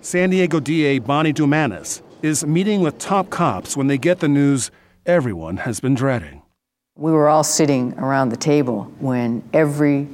San 0.00 0.30
Diego 0.30 0.60
DA 0.60 0.98
Bonnie 0.98 1.32
Dumanis 1.32 2.02
is 2.22 2.44
meeting 2.44 2.82
with 2.82 2.98
top 2.98 3.30
cops 3.30 3.76
when 3.76 3.86
they 3.88 3.98
get 3.98 4.20
the 4.20 4.28
news 4.28 4.70
everyone 5.06 5.56
has 5.56 5.80
been 5.80 5.94
dreading. 5.94 6.42
We 6.94 7.10
were 7.10 7.28
all 7.28 7.42
sitting 7.42 7.98
around 7.98 8.28
the 8.28 8.36
table 8.36 8.84
when 9.00 9.42
every 9.52 10.06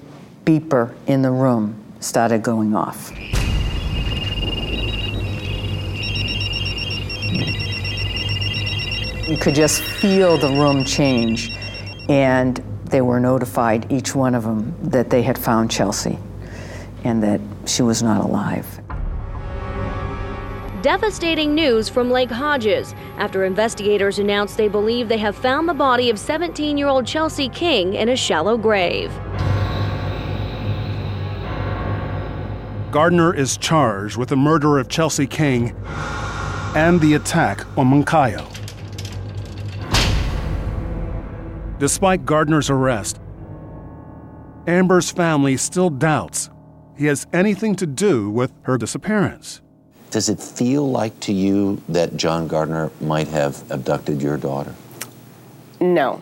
beeper 0.44 0.94
in 1.06 1.22
the 1.22 1.30
room 1.30 1.82
started 2.00 2.42
going 2.42 2.74
off. 2.74 3.12
You 9.28 9.36
could 9.36 9.54
just 9.54 9.82
feel 9.82 10.38
the 10.38 10.48
room 10.48 10.84
change, 10.84 11.52
and 12.08 12.56
they 12.86 13.02
were 13.02 13.20
notified, 13.20 13.92
each 13.92 14.14
one 14.14 14.34
of 14.34 14.44
them, 14.44 14.74
that 14.82 15.10
they 15.10 15.20
had 15.20 15.36
found 15.36 15.70
Chelsea 15.70 16.18
and 17.04 17.22
that 17.22 17.40
she 17.66 17.82
was 17.82 18.02
not 18.02 18.24
alive. 18.24 18.80
Devastating 20.82 21.56
news 21.56 21.88
from 21.88 22.08
Lake 22.08 22.30
Hodges 22.30 22.94
after 23.16 23.44
investigators 23.44 24.20
announced 24.20 24.56
they 24.56 24.68
believe 24.68 25.08
they 25.08 25.18
have 25.18 25.36
found 25.36 25.68
the 25.68 25.74
body 25.74 26.08
of 26.08 26.18
17 26.18 26.78
year 26.78 26.86
old 26.86 27.04
Chelsea 27.04 27.48
King 27.48 27.94
in 27.94 28.08
a 28.08 28.16
shallow 28.16 28.56
grave. 28.56 29.10
Gardner 32.92 33.34
is 33.34 33.56
charged 33.56 34.16
with 34.16 34.28
the 34.28 34.36
murder 34.36 34.78
of 34.78 34.88
Chelsea 34.88 35.26
King 35.26 35.74
and 36.76 37.00
the 37.00 37.14
attack 37.14 37.66
on 37.76 37.90
Moncayo. 37.90 38.46
Despite 41.78 42.24
Gardner's 42.24 42.70
arrest, 42.70 43.20
Amber's 44.66 45.10
family 45.10 45.56
still 45.56 45.90
doubts 45.90 46.50
he 46.98 47.06
has 47.06 47.26
anything 47.32 47.76
to 47.76 47.86
do 47.86 48.28
with 48.28 48.52
her 48.62 48.76
disappearance. 48.76 49.60
Does 50.10 50.28
it 50.28 50.40
feel 50.40 50.90
like 50.90 51.18
to 51.20 51.32
you 51.32 51.80
that 51.88 52.16
John 52.16 52.48
Gardner 52.48 52.90
might 53.00 53.28
have 53.28 53.62
abducted 53.70 54.20
your 54.20 54.36
daughter? 54.36 54.74
No, 55.80 56.20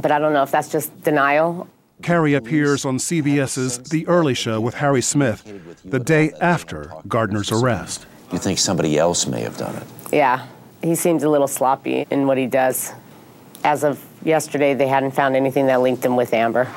but 0.00 0.10
I 0.10 0.18
don't 0.18 0.32
know 0.32 0.42
if 0.42 0.50
that's 0.50 0.70
just 0.70 1.02
denial. 1.02 1.68
Carrie 2.02 2.32
appears 2.32 2.86
on 2.86 2.96
CBS's 2.96 3.78
The 3.90 4.06
Early 4.06 4.32
Show 4.32 4.58
with 4.58 4.74
Harry 4.74 5.02
Smith 5.02 5.44
the 5.84 5.98
day 5.98 6.32
after 6.40 6.90
Gardner's 7.06 7.52
arrest. 7.52 8.06
You 8.32 8.38
think 8.38 8.58
somebody 8.58 8.96
else 8.96 9.26
may 9.26 9.42
have 9.42 9.58
done 9.58 9.76
it? 9.76 9.82
Yeah, 10.12 10.46
he 10.82 10.94
seems 10.94 11.24
a 11.24 11.28
little 11.28 11.48
sloppy 11.48 12.06
in 12.10 12.26
what 12.26 12.38
he 12.38 12.46
does. 12.46 12.92
As 13.64 13.84
of 13.84 14.02
yesterday, 14.24 14.72
they 14.72 14.86
hadn't 14.86 15.10
found 15.10 15.36
anything 15.36 15.66
that 15.66 15.82
linked 15.82 16.02
him 16.02 16.16
with 16.16 16.32
Amber. 16.32 16.68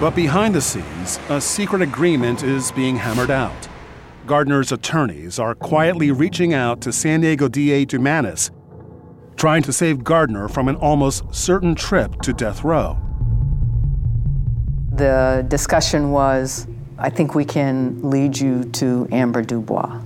But 0.00 0.14
behind 0.14 0.54
the 0.54 0.60
scenes, 0.60 1.18
a 1.28 1.40
secret 1.40 1.82
agreement 1.82 2.44
is 2.44 2.70
being 2.70 2.94
hammered 2.94 3.32
out. 3.32 3.68
Gardner's 4.26 4.70
attorneys 4.70 5.40
are 5.40 5.56
quietly 5.56 6.12
reaching 6.12 6.54
out 6.54 6.80
to 6.82 6.92
San 6.92 7.20
Diego 7.20 7.48
DA 7.48 7.84
Dumanis, 7.84 8.52
trying 9.36 9.62
to 9.64 9.72
save 9.72 10.04
Gardner 10.04 10.46
from 10.46 10.68
an 10.68 10.76
almost 10.76 11.34
certain 11.34 11.74
trip 11.74 12.20
to 12.22 12.32
death 12.32 12.62
row. 12.62 12.96
The 14.92 15.44
discussion 15.48 16.12
was 16.12 16.68
I 16.96 17.10
think 17.10 17.34
we 17.34 17.44
can 17.44 18.00
lead 18.08 18.38
you 18.38 18.64
to 18.64 19.08
Amber 19.10 19.42
Dubois. 19.42 20.00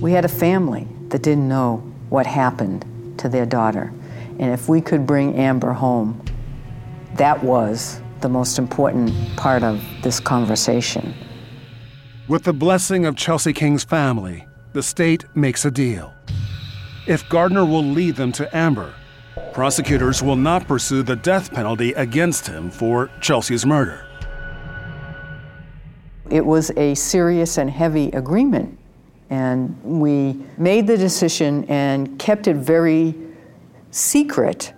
We 0.00 0.12
had 0.12 0.24
a 0.24 0.28
family 0.28 0.88
that 1.08 1.22
didn't 1.22 1.46
know 1.46 1.76
what 2.08 2.26
happened 2.26 2.86
to 3.18 3.28
their 3.28 3.44
daughter. 3.44 3.92
And 4.38 4.50
if 4.50 4.66
we 4.68 4.80
could 4.80 5.06
bring 5.06 5.36
Amber 5.36 5.72
home, 5.72 6.22
that 7.16 7.42
was 7.42 8.00
the 8.20 8.28
most 8.28 8.58
important 8.58 9.12
part 9.36 9.62
of 9.62 9.82
this 10.02 10.20
conversation. 10.20 11.14
With 12.28 12.44
the 12.44 12.52
blessing 12.52 13.04
of 13.04 13.16
Chelsea 13.16 13.52
King's 13.52 13.84
family, 13.84 14.46
the 14.72 14.82
state 14.82 15.24
makes 15.34 15.64
a 15.64 15.70
deal. 15.70 16.14
If 17.06 17.28
Gardner 17.28 17.64
will 17.64 17.82
lead 17.82 18.16
them 18.16 18.32
to 18.32 18.56
Amber, 18.56 18.94
prosecutors 19.52 20.22
will 20.22 20.36
not 20.36 20.66
pursue 20.66 21.02
the 21.02 21.16
death 21.16 21.52
penalty 21.52 21.92
against 21.92 22.46
him 22.46 22.70
for 22.70 23.10
Chelsea's 23.20 23.66
murder. 23.66 24.06
It 26.30 26.46
was 26.46 26.70
a 26.76 26.94
serious 26.94 27.58
and 27.58 27.68
heavy 27.68 28.08
agreement, 28.12 28.78
and 29.28 29.78
we 29.82 30.40
made 30.56 30.86
the 30.86 30.96
decision 30.96 31.64
and 31.64 32.18
kept 32.18 32.46
it 32.46 32.56
very 32.56 33.14
secret. 33.90 34.72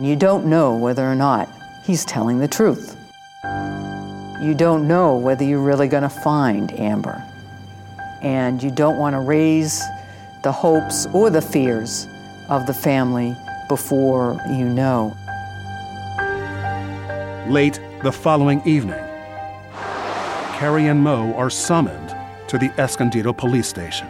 You 0.00 0.16
don't 0.16 0.46
know 0.46 0.74
whether 0.74 1.04
or 1.04 1.14
not 1.14 1.46
he's 1.84 2.06
telling 2.06 2.38
the 2.38 2.48
truth. 2.48 2.96
You 4.42 4.54
don't 4.56 4.88
know 4.88 5.14
whether 5.18 5.44
you're 5.44 5.60
really 5.60 5.88
going 5.88 6.04
to 6.04 6.08
find 6.08 6.72
Amber. 6.80 7.22
And 8.22 8.62
you 8.62 8.70
don't 8.70 8.96
want 8.96 9.12
to 9.12 9.20
raise 9.20 9.78
the 10.42 10.52
hopes 10.52 11.04
or 11.12 11.28
the 11.28 11.42
fears 11.42 12.06
of 12.48 12.66
the 12.66 12.72
family 12.72 13.36
before 13.68 14.40
you 14.48 14.64
know. 14.64 15.14
Late 17.46 17.78
the 18.02 18.10
following 18.10 18.62
evening, 18.64 19.04
Carrie 20.56 20.86
and 20.86 21.04
Mo 21.04 21.34
are 21.34 21.50
summoned 21.50 22.16
to 22.48 22.56
the 22.56 22.72
Escondido 22.80 23.34
police 23.34 23.68
station. 23.68 24.08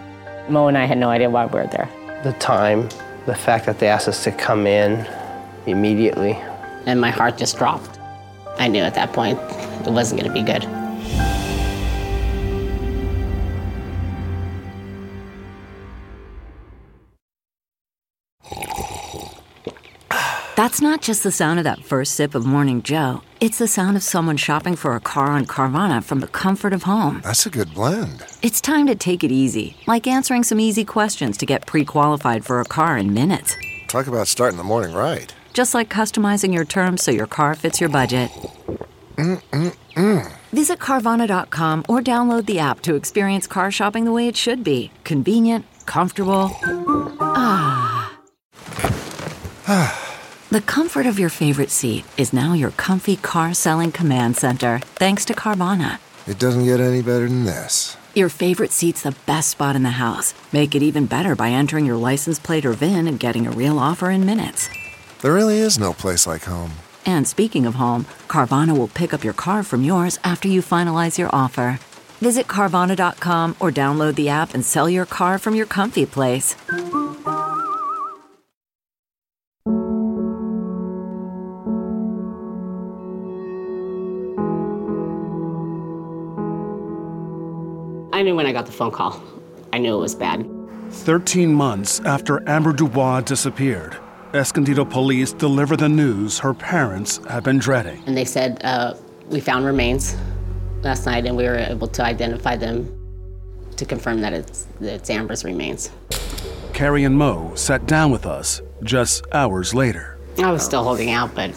Mo 0.48 0.68
and 0.68 0.78
I 0.78 0.84
had 0.84 0.98
no 0.98 1.10
idea 1.10 1.28
why 1.28 1.46
we 1.46 1.58
were 1.58 1.66
there. 1.66 1.88
The 2.22 2.32
time, 2.34 2.88
the 3.26 3.34
fact 3.34 3.66
that 3.66 3.80
they 3.80 3.88
asked 3.88 4.06
us 4.06 4.22
to 4.22 4.30
come 4.30 4.68
in 4.68 5.04
immediately. 5.66 6.32
And 6.86 7.00
my 7.00 7.10
heart 7.10 7.38
just 7.38 7.56
dropped. 7.56 7.98
I 8.58 8.68
knew 8.68 8.82
at 8.82 8.94
that 8.94 9.12
point 9.12 9.38
it 9.86 9.90
wasn't 9.90 10.20
going 10.20 10.32
to 10.32 10.38
be 10.38 10.44
good. 10.44 10.66
That's 20.60 20.82
not 20.82 21.00
just 21.00 21.22
the 21.22 21.32
sound 21.32 21.58
of 21.58 21.64
that 21.64 21.86
first 21.86 22.14
sip 22.14 22.34
of 22.34 22.44
Morning 22.44 22.82
Joe. 22.82 23.22
It's 23.40 23.56
the 23.56 23.66
sound 23.66 23.96
of 23.96 24.02
someone 24.02 24.36
shopping 24.36 24.76
for 24.76 24.94
a 24.94 25.00
car 25.00 25.28
on 25.28 25.46
Carvana 25.46 26.04
from 26.04 26.20
the 26.20 26.26
comfort 26.26 26.74
of 26.74 26.82
home. 26.82 27.22
That's 27.24 27.46
a 27.46 27.50
good 27.50 27.72
blend. 27.72 28.22
It's 28.42 28.60
time 28.60 28.86
to 28.88 28.94
take 28.94 29.24
it 29.24 29.32
easy, 29.32 29.74
like 29.86 30.06
answering 30.06 30.42
some 30.44 30.60
easy 30.60 30.84
questions 30.84 31.38
to 31.38 31.46
get 31.46 31.66
pre 31.66 31.86
qualified 31.86 32.44
for 32.44 32.60
a 32.60 32.66
car 32.66 32.98
in 32.98 33.14
minutes. 33.14 33.56
Talk 33.88 34.06
about 34.06 34.28
starting 34.28 34.58
the 34.58 34.62
morning 34.62 34.94
right. 34.94 35.34
Just 35.52 35.74
like 35.74 35.88
customizing 35.88 36.54
your 36.54 36.64
terms 36.64 37.02
so 37.02 37.10
your 37.10 37.26
car 37.26 37.54
fits 37.54 37.80
your 37.80 37.90
budget. 37.90 38.30
Mm-mm-mm. 39.16 40.32
Visit 40.52 40.78
Carvana.com 40.78 41.84
or 41.88 42.00
download 42.00 42.46
the 42.46 42.58
app 42.58 42.80
to 42.82 42.94
experience 42.94 43.46
car 43.46 43.70
shopping 43.70 44.04
the 44.04 44.12
way 44.12 44.28
it 44.28 44.36
should 44.36 44.64
be 44.64 44.90
convenient, 45.04 45.64
comfortable. 45.86 46.50
Ah. 47.20 48.18
the 50.50 50.60
comfort 50.62 51.06
of 51.06 51.18
your 51.18 51.28
favorite 51.28 51.70
seat 51.70 52.04
is 52.16 52.32
now 52.32 52.54
your 52.54 52.70
comfy 52.72 53.16
car 53.16 53.54
selling 53.54 53.92
command 53.92 54.36
center, 54.36 54.80
thanks 54.96 55.24
to 55.26 55.34
Carvana. 55.34 55.98
It 56.26 56.38
doesn't 56.38 56.64
get 56.64 56.80
any 56.80 57.02
better 57.02 57.28
than 57.28 57.44
this. 57.44 57.96
Your 58.14 58.28
favorite 58.28 58.72
seat's 58.72 59.02
the 59.02 59.14
best 59.26 59.50
spot 59.50 59.76
in 59.76 59.84
the 59.84 59.90
house. 59.90 60.34
Make 60.52 60.74
it 60.74 60.82
even 60.82 61.06
better 61.06 61.36
by 61.36 61.50
entering 61.50 61.86
your 61.86 61.96
license 61.96 62.40
plate 62.40 62.66
or 62.66 62.72
VIN 62.72 63.06
and 63.06 63.20
getting 63.20 63.46
a 63.46 63.52
real 63.52 63.78
offer 63.78 64.10
in 64.10 64.26
minutes. 64.26 64.68
There 65.22 65.34
really 65.34 65.58
is 65.58 65.78
no 65.78 65.92
place 65.92 66.26
like 66.26 66.44
home. 66.44 66.72
And 67.04 67.26
speaking 67.28 67.66
of 67.66 67.74
home, 67.74 68.06
Carvana 68.28 68.76
will 68.76 68.88
pick 68.88 69.12
up 69.12 69.22
your 69.24 69.34
car 69.34 69.62
from 69.62 69.84
yours 69.84 70.18
after 70.24 70.48
you 70.48 70.62
finalize 70.62 71.18
your 71.18 71.28
offer. 71.32 71.78
Visit 72.20 72.46
Carvana.com 72.46 73.56
or 73.60 73.70
download 73.70 74.14
the 74.14 74.28
app 74.30 74.54
and 74.54 74.64
sell 74.64 74.88
your 74.88 75.06
car 75.06 75.38
from 75.38 75.54
your 75.54 75.66
comfy 75.66 76.06
place. 76.06 76.56
I 88.12 88.22
knew 88.22 88.36
when 88.36 88.44
I 88.44 88.52
got 88.52 88.66
the 88.66 88.72
phone 88.72 88.90
call. 88.90 89.22
I 89.72 89.78
knew 89.78 89.96
it 89.96 90.00
was 90.00 90.14
bad. 90.14 90.46
13 90.90 91.54
months 91.54 92.00
after 92.00 92.46
Amber 92.46 92.72
Dubois 92.74 93.22
disappeared, 93.22 93.96
Escondido 94.32 94.84
police 94.84 95.32
deliver 95.32 95.76
the 95.76 95.88
news 95.88 96.38
her 96.38 96.54
parents 96.54 97.18
have 97.28 97.42
been 97.44 97.58
dreading. 97.58 98.02
And 98.06 98.16
they 98.16 98.24
said, 98.24 98.60
uh, 98.64 98.94
We 99.28 99.40
found 99.40 99.64
remains 99.64 100.16
last 100.82 101.06
night 101.06 101.26
and 101.26 101.36
we 101.36 101.44
were 101.44 101.56
able 101.56 101.88
to 101.88 102.04
identify 102.04 102.56
them 102.56 102.96
to 103.76 103.84
confirm 103.84 104.20
that 104.20 104.32
it's, 104.32 104.66
that 104.80 104.94
it's 104.94 105.10
Amber's 105.10 105.44
remains. 105.44 105.90
Carrie 106.72 107.04
and 107.04 107.16
Mo 107.16 107.54
sat 107.54 107.86
down 107.86 108.10
with 108.10 108.26
us 108.26 108.62
just 108.84 109.24
hours 109.32 109.74
later. 109.74 110.18
I 110.38 110.50
was 110.50 110.64
still 110.64 110.84
holding 110.84 111.10
out, 111.10 111.34
but 111.34 111.50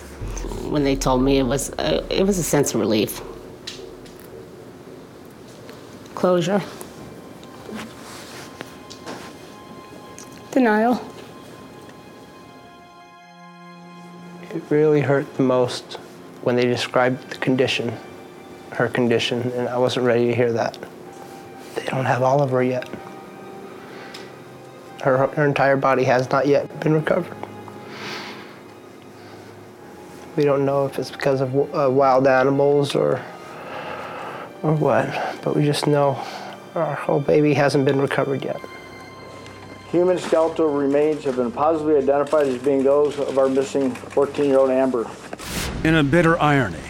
when 0.70 0.84
they 0.84 0.96
told 0.96 1.22
me, 1.22 1.38
it 1.38 1.44
was, 1.44 1.70
uh, 1.74 2.06
it 2.10 2.26
was 2.26 2.40
a 2.40 2.44
sense 2.44 2.74
of 2.74 2.80
relief. 2.80 3.22
closure. 6.24 6.62
Denial. 10.52 11.12
It 14.54 14.62
really 14.70 15.02
hurt 15.02 15.34
the 15.36 15.42
most 15.42 15.96
when 16.44 16.56
they 16.56 16.66
described 16.66 17.32
the 17.32 17.38
condition, 17.38 17.92
her 18.74 18.88
condition, 18.88 19.52
and 19.54 19.68
I 19.68 19.80
wasn't 19.80 20.06
ready 20.06 20.28
to 20.28 20.36
hear 20.36 20.54
that. 20.54 20.78
They 21.76 21.86
don't 21.86 22.06
have 22.06 22.22
Oliver 22.22 22.62
yet. 22.62 22.88
Her, 25.02 25.18
yet. 25.18 25.34
her 25.34 25.46
entire 25.46 25.76
body 25.76 26.04
has 26.04 26.30
not 26.30 26.46
yet 26.46 26.80
been 26.82 26.94
recovered. 26.94 27.36
We 30.36 30.44
don't 30.44 30.66
know 30.66 30.86
if 30.86 31.00
it's 31.00 31.10
because 31.10 31.42
of 31.42 31.56
uh, 31.74 31.89
wild 31.89 32.28
animals 32.28 32.96
or 32.96 33.24
or 34.62 34.74
what, 34.74 35.08
but 35.44 35.56
we 35.56 35.66
just 35.66 35.88
know 35.88 36.18
our 36.74 36.96
whole 36.96 37.20
baby 37.20 37.54
hasn't 37.54 37.86
been 37.86 38.00
recovered 38.00 38.44
yet. 38.44 38.60
Human 39.94 40.18
skeletal 40.18 40.70
remains 40.70 41.24
have 41.24 41.36
been 41.36 41.52
positively 41.52 41.98
identified 41.98 42.48
as 42.48 42.60
being 42.64 42.82
those 42.82 43.20
of 43.20 43.38
our 43.38 43.48
missing 43.48 43.94
14 43.94 44.46
year 44.46 44.58
old 44.58 44.72
Amber. 44.72 45.08
In 45.84 45.94
a 45.94 46.04
bitter 46.04 46.36
irony, 46.42 46.82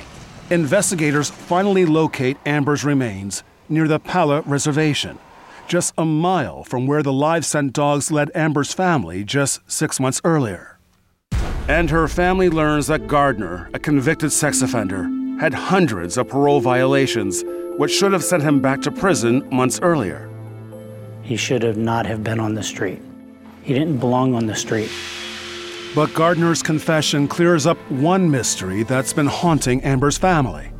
investigators 0.50 1.30
finally 1.30 1.86
locate 1.86 2.38
Amber's 2.46 2.86
remains 2.86 3.44
near 3.68 3.90
the 3.90 4.00
Pala 4.00 4.40
Reservation, 4.44 5.20
just 5.68 5.94
a 5.98 6.06
mile 6.06 6.64
from 6.64 6.88
where 6.88 7.04
the 7.04 7.12
live 7.12 7.46
scent 7.46 7.74
dogs 7.74 8.10
led 8.10 8.32
Amber's 8.34 8.72
family 8.72 9.26
just 9.26 9.60
six 9.70 10.00
months 10.00 10.22
earlier. 10.24 10.78
And 11.68 11.90
her 11.90 12.08
family 12.08 12.48
learns 12.50 12.88
that 12.88 13.08
Gardner, 13.08 13.70
a 13.74 13.80
convicted 13.80 14.32
sex 14.32 14.62
offender, 14.62 15.10
had 15.42 15.54
hundreds 15.54 16.18
of 16.18 16.30
parole 16.30 16.62
violations, 16.62 17.44
which 17.76 17.92
should 17.92 18.14
have 18.14 18.24
sent 18.24 18.44
him 18.44 18.62
back 18.62 18.82
to 18.84 18.92
prison 18.92 19.46
months 19.50 19.78
earlier. 19.82 20.33
He 21.24 21.36
should 21.38 21.64
have 21.64 21.78
not 21.78 22.06
have 22.06 22.24
been 22.24 22.40
on 22.40 22.54
the 22.54 22.64
street. 22.64 23.00
He 23.64 23.74
didn't 23.74 23.98
belong 23.98 24.36
on 24.36 24.46
the 24.46 24.56
street. 24.56 24.92
But 25.96 26.14
Gardner's 26.14 26.62
confession 26.62 27.28
clears 27.28 27.66
up 27.66 27.78
one 27.90 28.30
mystery 28.30 28.84
that's 28.84 29.14
been 29.14 29.28
haunting 29.28 29.82
Amber's 29.84 30.18
family. 30.18 30.72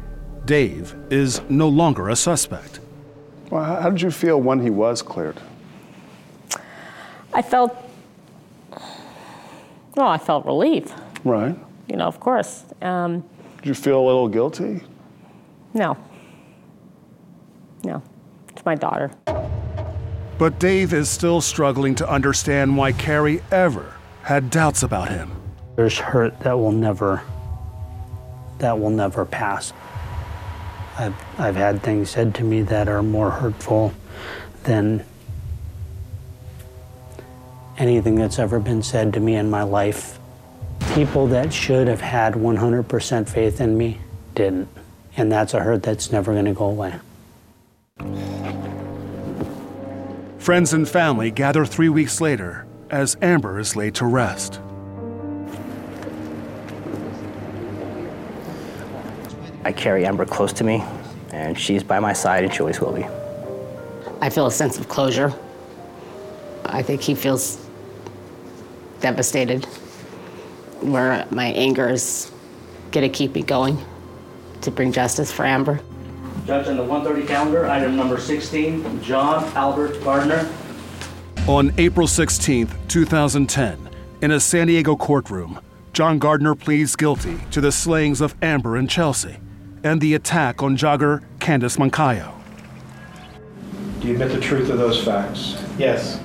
Dave 0.46 0.96
is 1.10 1.42
no 1.50 1.70
longer 1.70 2.10
a 2.10 2.16
suspect. 2.16 2.80
Well, 3.50 3.64
how 3.64 3.90
did 3.90 4.02
you 4.02 4.12
feel 4.12 4.42
when 4.42 4.60
he 4.60 4.70
was 4.70 5.02
cleared? 5.02 5.40
I 7.34 7.42
felt, 7.42 7.76
well, 9.96 10.08
I 10.08 10.18
felt 10.18 10.46
relief. 10.46 10.94
Right. 11.24 11.58
You 11.88 11.96
know, 11.96 12.06
of 12.08 12.20
course. 12.20 12.64
Um, 12.82 13.24
Did 13.58 13.68
you 13.68 13.74
feel 13.74 14.00
a 14.00 14.06
little 14.06 14.28
guilty? 14.28 14.82
no. 15.74 15.96
No. 17.84 18.02
It's 18.50 18.66
my 18.66 18.76
daughter. 18.76 19.12
But 20.38 20.60
Dave 20.60 20.94
is 20.94 21.10
still 21.10 21.42
struggling 21.42 21.96
to 21.96 22.10
understand 22.10 22.76
why 22.76 22.92
Carrie 22.92 23.42
ever 23.52 23.94
had 24.24 24.50
doubts 24.50 24.84
about 24.84 25.10
him. 25.10 25.32
There's 25.76 25.98
hurt 25.98 26.40
that 26.42 26.54
will 26.54 26.72
never, 26.72 27.22
that 28.60 28.80
will 28.80 28.90
never 28.90 29.26
pass. 29.26 29.74
I've, 30.98 31.16
I've 31.40 31.56
had 31.56 31.82
things 31.82 32.10
said 32.10 32.36
to 32.36 32.44
me 32.44 32.62
that 32.64 32.88
are 32.88 33.02
more 33.04 33.32
hurtful 33.32 33.94
than 34.64 35.04
anything 37.78 38.16
that's 38.16 38.40
ever 38.40 38.60
been 38.60 38.84
said 38.84 39.14
to 39.14 39.20
me 39.20 39.36
in 39.36 39.50
my 39.50 39.64
life. 39.64 40.20
People 40.94 41.28
that 41.28 41.52
should 41.52 41.88
have 41.88 42.02
had 42.02 42.34
100% 42.34 43.30
faith 43.30 43.62
in 43.62 43.78
me 43.78 44.00
didn't. 44.36 44.68
And 45.18 45.32
that's 45.32 45.54
a 45.54 45.60
hurt 45.60 45.84
that's 45.84 46.12
never 46.12 46.34
going 46.34 46.46
to 46.46 46.54
go 46.54 46.66
away. 46.66 47.00
Friends 50.44 50.74
and 50.74 50.86
family 50.86 51.32
gather 51.32 51.66
three 51.66 51.88
weeks 51.88 52.20
later 52.20 52.68
as 52.90 53.16
Amber 53.22 53.60
is 53.60 53.78
laid 53.78 53.96
to 53.96 54.06
rest. 54.06 54.60
I 59.64 59.72
carry 59.72 60.06
Amber 60.06 60.26
close 60.26 60.52
to 60.52 60.66
me, 60.66 60.84
and 61.32 61.58
she's 61.58 61.82
by 61.82 62.02
my 62.02 62.12
side, 62.12 62.44
and 62.44 62.54
she 62.54 62.60
always 62.60 62.82
will 62.82 62.92
be. 62.92 63.06
I 64.20 64.30
feel 64.30 64.46
a 64.46 64.52
sense 64.52 64.78
of 64.78 64.90
closure. 64.90 65.34
I 66.66 66.82
think 66.82 67.00
he 67.00 67.16
feels 67.16 67.66
devastated, 69.00 69.64
where 70.82 71.26
my 71.32 71.54
anger 71.54 71.88
is 71.88 72.30
going 72.92 73.10
to 73.10 73.18
keep 73.18 73.34
me 73.34 73.44
going 73.44 73.78
to 74.60 74.72
bring 74.72 74.92
justice 74.92 75.32
for 75.32 75.46
Amber. 75.46 75.80
Judge 76.46 76.68
on 76.68 76.76
the 76.76 76.84
130 76.84 77.26
calendar, 77.26 77.68
item 77.68 77.96
number 77.96 78.20
16, 78.20 79.02
John 79.02 79.46
Albert 79.56 80.04
Gardner. 80.04 80.50
On 81.48 81.74
April 81.78 82.06
16, 82.06 82.68
2010, 82.90 83.90
in 84.22 84.32
a 84.32 84.40
San 84.42 84.68
Diego 84.68 84.98
courtroom, 84.98 85.62
John 85.94 86.20
Gardner 86.20 86.54
pleads 86.54 86.98
guilty 86.98 87.38
to 87.52 87.62
the 87.62 87.72
slayings 87.72 88.20
of 88.20 88.36
Amber 88.42 88.76
and 88.76 88.90
Chelsea 88.90 89.38
and 89.86 90.02
the 90.02 90.16
attack 90.16 90.62
on 90.62 90.76
jogger 90.76 91.24
Candice 91.40 91.78
Moncayo. 91.78 92.34
Do 94.02 94.08
you 94.08 94.14
admit 94.14 94.34
the 94.34 94.42
truth 94.42 94.70
of 94.70 94.78
those 94.78 95.02
facts? 95.02 95.64
Yes. 95.78 96.20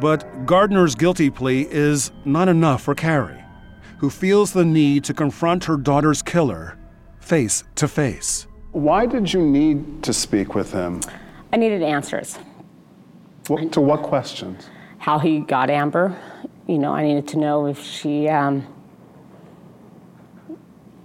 But 0.00 0.46
Gardner's 0.46 0.94
guilty 0.94 1.28
plea 1.28 1.68
is 1.70 2.10
not 2.24 2.48
enough 2.48 2.82
for 2.82 2.94
Carrie, 2.94 3.44
who 3.98 4.08
feels 4.08 4.54
the 4.54 4.64
need 4.64 5.04
to 5.04 5.12
confront 5.12 5.64
her 5.64 5.76
daughter's 5.76 6.22
killer 6.22 6.78
face 7.26 7.64
to 7.74 7.88
face. 7.88 8.46
Why 8.70 9.04
did 9.04 9.32
you 9.32 9.42
need 9.42 10.04
to 10.04 10.12
speak 10.12 10.54
with 10.54 10.72
him? 10.72 11.00
I 11.52 11.56
needed 11.56 11.82
answers. 11.82 12.38
What, 13.48 13.72
to 13.72 13.80
what 13.80 14.02
questions? 14.02 14.68
How 14.98 15.18
he 15.18 15.40
got 15.40 15.68
Amber. 15.68 16.16
You 16.68 16.78
know, 16.78 16.92
I 16.92 17.02
needed 17.02 17.26
to 17.28 17.38
know 17.38 17.66
if 17.66 17.82
she, 17.82 18.28
um, 18.28 18.64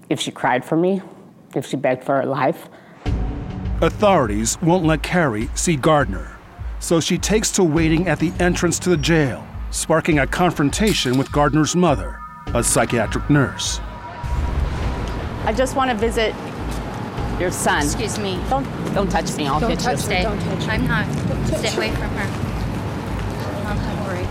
if 0.09 0.19
she 0.19 0.31
cried 0.31 0.63
for 0.63 0.75
me, 0.75 1.01
if 1.55 1.65
she 1.65 1.75
begged 1.75 2.03
for 2.03 2.17
her 2.17 2.25
life. 2.25 2.69
Authorities 3.81 4.61
won't 4.61 4.85
let 4.85 5.01
Carrie 5.01 5.49
see 5.55 5.75
Gardner, 5.75 6.37
so 6.79 6.99
she 6.99 7.17
takes 7.17 7.49
to 7.53 7.63
waiting 7.63 8.07
at 8.07 8.19
the 8.19 8.31
entrance 8.39 8.77
to 8.79 8.89
the 8.89 8.97
jail, 8.97 9.47
sparking 9.71 10.19
a 10.19 10.27
confrontation 10.27 11.17
with 11.17 11.31
Gardner's 11.31 11.75
mother, 11.75 12.19
a 12.53 12.63
psychiatric 12.63 13.27
nurse. 13.27 13.79
I 15.45 15.53
just 15.53 15.75
want 15.75 15.89
to 15.91 15.97
visit 15.97 16.35
your 17.39 17.51
son. 17.51 17.83
Excuse 17.83 18.19
me. 18.19 18.39
Don't 18.49 18.65
don't 18.93 19.09
touch 19.09 19.35
me. 19.35 19.47
I'll 19.47 19.59
Don't 19.59 19.71
hit 19.71 19.79
touch 19.79 20.07
you. 20.07 20.15
her. 20.15 20.23
Don't 20.23 20.39
touch 20.39 20.63
her. 20.65 20.71
I'm 20.71 20.87
not. 20.87 21.07
Stay 21.47 21.75
away 21.75 21.91
from 21.91 22.09
her. 22.09 23.67
I'm 23.67 23.77
not 23.77 24.07
worried. 24.07 24.27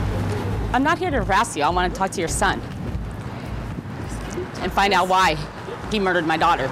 I'm 0.72 0.82
not 0.82 0.98
here 0.98 1.10
to 1.10 1.24
harass 1.24 1.56
you. 1.56 1.62
I 1.64 1.68
want 1.70 1.92
to 1.92 1.98
talk 1.98 2.10
to 2.12 2.20
your 2.20 2.28
son 2.28 2.60
and 4.60 4.70
find 4.72 4.92
out 4.92 5.08
why 5.08 5.36
he 5.90 5.98
murdered 5.98 6.26
my 6.26 6.36
daughter. 6.36 6.64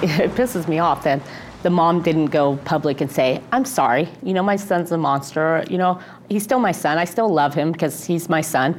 It 0.00 0.30
pisses 0.32 0.68
me 0.68 0.78
off 0.78 1.04
that 1.04 1.20
the 1.62 1.70
mom 1.70 2.02
didn't 2.02 2.26
go 2.26 2.56
public 2.64 3.00
and 3.00 3.10
say, 3.10 3.42
I'm 3.50 3.64
sorry, 3.64 4.08
you 4.22 4.32
know, 4.32 4.42
my 4.44 4.54
son's 4.56 4.92
a 4.92 4.96
monster, 4.96 5.64
you 5.68 5.76
know, 5.76 6.00
he's 6.28 6.44
still 6.44 6.60
my 6.60 6.70
son. 6.72 6.98
I 6.98 7.04
still 7.04 7.28
love 7.28 7.52
him 7.52 7.72
because 7.72 8.04
he's 8.04 8.28
my 8.28 8.40
son. 8.40 8.78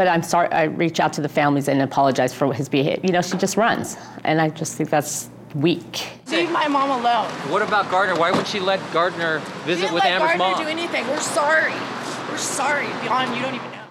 But 0.00 0.08
I'm 0.08 0.22
sorry, 0.22 0.50
I 0.50 0.62
reach 0.62 0.98
out 0.98 1.12
to 1.12 1.20
the 1.20 1.28
families 1.28 1.68
and 1.68 1.82
apologize 1.82 2.32
for 2.32 2.54
his 2.54 2.70
behavior. 2.70 3.02
You 3.04 3.12
know, 3.12 3.20
she 3.20 3.36
just 3.36 3.58
runs. 3.58 3.98
And 4.24 4.40
I 4.40 4.48
just 4.48 4.74
think 4.74 4.88
that's 4.88 5.28
weak. 5.54 6.08
Leave 6.28 6.50
my 6.50 6.68
mom 6.68 6.88
alone. 6.88 7.28
What 7.52 7.60
about 7.60 7.90
Gardner? 7.90 8.18
Why 8.18 8.30
would 8.30 8.46
she 8.46 8.60
let 8.60 8.80
Gardner 8.94 9.40
visit 9.66 9.82
didn't 9.82 9.92
with 9.92 10.04
let 10.04 10.12
Amber's 10.12 10.38
Gardner 10.38 10.56
mom? 10.56 10.62
do 10.62 10.68
anything. 10.70 11.06
We're 11.06 11.20
sorry. 11.20 11.74
We're 12.30 12.38
sorry. 12.38 12.86
Beyond 13.02 13.36
you 13.36 13.42
don't 13.42 13.56
even 13.56 13.70
know. 13.72 13.82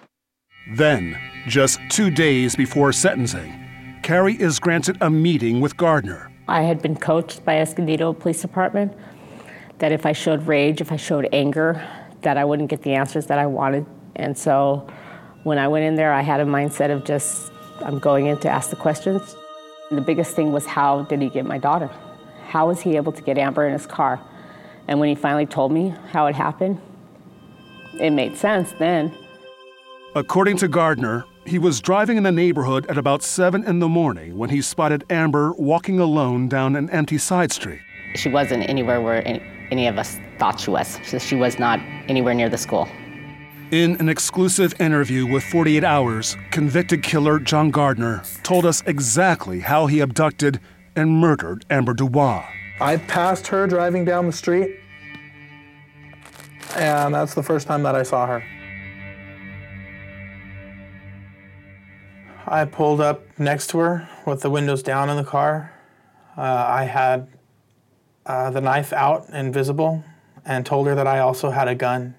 Then, 0.73 1.15
just 1.47 1.79
two 1.91 2.09
days 2.09 2.55
before 2.55 2.91
sentencing, 2.91 3.53
Carrie 4.01 4.41
is 4.41 4.57
granted 4.59 4.97
a 5.01 5.11
meeting 5.11 5.61
with 5.61 5.77
Gardner. 5.77 6.31
I 6.47 6.63
had 6.63 6.81
been 6.81 6.95
coached 6.97 7.45
by 7.45 7.59
Escondido 7.59 8.13
Police 8.13 8.41
Department 8.41 8.93
that 9.77 9.91
if 9.91 10.07
I 10.07 10.13
showed 10.13 10.47
rage, 10.47 10.81
if 10.81 10.91
I 10.91 10.95
showed 10.95 11.29
anger, 11.31 11.87
that 12.21 12.35
I 12.35 12.45
wouldn't 12.45 12.71
get 12.71 12.81
the 12.81 12.95
answers 12.95 13.27
that 13.27 13.37
I 13.37 13.45
wanted. 13.45 13.85
And 14.15 14.35
so 14.35 14.87
when 15.43 15.58
I 15.58 15.67
went 15.67 15.86
in 15.86 15.95
there, 15.95 16.13
I 16.13 16.21
had 16.21 16.39
a 16.39 16.45
mindset 16.45 16.91
of 16.91 17.04
just, 17.06 17.52
I'm 17.84 17.99
going 17.99 18.28
in 18.28 18.38
to 18.39 18.50
ask 18.50 18.69
the 18.69 18.75
questions. 18.75 19.35
And 19.90 19.98
the 19.98 20.02
biggest 20.02 20.35
thing 20.35 20.52
was 20.52 20.65
how 20.65 21.04
did 21.04 21.21
he 21.21 21.29
get 21.29 21.46
my 21.46 21.58
daughter? 21.58 21.90
How 22.48 22.67
was 22.67 22.81
he 22.81 22.96
able 22.96 23.12
to 23.12 23.21
get 23.21 23.37
Amber 23.37 23.65
in 23.65 23.73
his 23.73 23.85
car? 23.85 24.19
And 24.87 25.00
when 25.00 25.10
he 25.10 25.15
finally 25.15 25.46
told 25.46 25.71
me 25.71 25.94
how 26.12 26.25
it 26.25 26.35
happened, 26.35 26.81
it 28.00 28.12
made 28.12 28.37
sense 28.37 28.73
then. 28.79 29.13
According 30.15 30.58
to 30.58 30.67
Gardner, 30.67 31.25
he 31.46 31.60
was 31.60 31.81
driving 31.81 32.17
in 32.17 32.23
the 32.23 32.31
neighborhood 32.31 32.85
at 32.87 32.98
about 32.98 33.21
7 33.23 33.63
in 33.63 33.79
the 33.79 33.87
morning 33.87 34.37
when 34.37 34.50
he 34.50 34.62
spotted 34.62 35.06
Amber 35.10 35.54
walking 35.54 36.00
alone 36.00 36.48
down 36.48 36.75
an 36.75 36.90
empty 36.90 37.17
side 37.17 37.52
street. 37.52 37.79
She 38.15 38.29
wasn't 38.29 38.67
anywhere 38.67 39.02
where 39.02 39.25
any, 39.27 39.42
any 39.71 39.87
of 39.87 39.98
us 39.98 40.19
thought 40.40 40.60
she 40.60 40.71
was. 40.71 41.00
She, 41.04 41.19
she 41.19 41.35
was 41.35 41.60
not 41.60 41.79
anywhere 42.08 42.33
near 42.33 42.50
the 42.50 42.58
school. 42.58 42.87
In 43.71 43.97
an 43.97 44.09
exclusive 44.09 44.81
interview 44.81 45.27
with 45.27 45.43
48 45.43 45.83
Hours, 45.83 46.35
convicted 46.49 47.03
killer 47.03 47.37
John 47.37 47.69
Gardner 47.69 48.23
told 48.41 48.65
us 48.65 48.81
exactly 48.87 49.59
how 49.59 49.85
he 49.85 49.99
abducted 49.99 50.59
and 50.95 51.11
murdered 51.11 51.65
Amber 51.69 51.93
Dubois. 51.93 52.47
I 52.81 52.97
passed 52.97 53.45
her 53.45 53.67
driving 53.67 54.05
down 54.05 54.25
the 54.25 54.31
street, 54.31 54.79
and 56.77 57.13
that's 57.13 57.35
the 57.35 57.43
first 57.43 57.67
time 57.67 57.83
that 57.83 57.93
I 57.93 58.01
saw 58.01 58.25
her. 58.25 58.43
I 62.47 62.65
pulled 62.65 63.01
up 63.01 63.21
next 63.37 63.67
to 63.67 63.77
her 63.77 64.09
with 64.25 64.41
the 64.41 64.49
windows 64.49 64.81
down 64.81 65.11
in 65.11 65.15
the 65.17 65.23
car. 65.23 65.71
Uh, 66.35 66.41
I 66.41 66.85
had 66.85 67.27
uh, 68.25 68.49
the 68.49 68.61
knife 68.61 68.93
out 68.93 69.27
and 69.29 69.53
visible 69.53 70.03
and 70.43 70.65
told 70.65 70.87
her 70.87 70.95
that 70.95 71.05
I 71.05 71.19
also 71.19 71.51
had 71.51 71.67
a 71.67 71.75
gun 71.75 72.15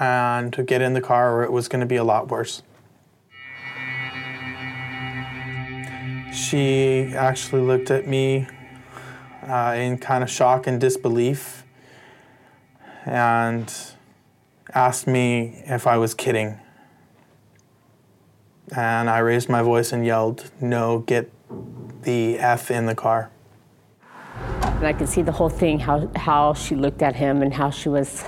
and 0.00 0.52
to 0.52 0.62
get 0.62 0.80
in 0.82 0.94
the 0.94 1.00
car 1.00 1.36
or 1.36 1.44
it 1.44 1.52
was 1.52 1.68
going 1.68 1.80
to 1.80 1.86
be 1.86 1.96
a 1.96 2.04
lot 2.04 2.28
worse. 2.28 2.62
She 6.32 7.12
actually 7.14 7.62
looked 7.62 7.90
at 7.90 8.06
me 8.06 8.46
uh, 9.42 9.74
in 9.76 9.98
kind 9.98 10.22
of 10.22 10.30
shock 10.30 10.66
and 10.66 10.80
disbelief 10.80 11.64
and 13.04 13.72
asked 14.72 15.06
me 15.06 15.62
if 15.66 15.86
I 15.86 15.96
was 15.98 16.14
kidding. 16.14 16.58
And 18.74 19.10
I 19.10 19.18
raised 19.18 19.48
my 19.48 19.62
voice 19.62 19.92
and 19.92 20.06
yelled, 20.06 20.50
No, 20.60 21.00
get 21.00 21.30
the 22.02 22.38
F 22.38 22.70
in 22.70 22.86
the 22.86 22.94
car. 22.94 23.30
And 24.62 24.86
I 24.86 24.92
could 24.94 25.08
see 25.08 25.22
the 25.22 25.32
whole 25.32 25.50
thing 25.50 25.78
how, 25.78 26.10
how 26.16 26.54
she 26.54 26.74
looked 26.74 27.02
at 27.02 27.14
him 27.14 27.42
and 27.42 27.52
how 27.52 27.70
she 27.70 27.88
was 27.88 28.24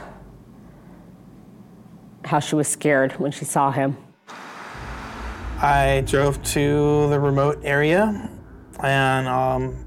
how 2.35 2.41
she 2.41 2.57
was 2.57 2.67
scared 2.67 3.13
when 3.13 3.31
she 3.31 3.45
saw 3.45 3.71
him. 3.71 3.97
I 5.63 6.03
drove 6.05 6.43
to 6.55 7.09
the 7.09 7.21
remote 7.21 7.61
area, 7.63 8.29
and 8.83 9.29
um, 9.29 9.87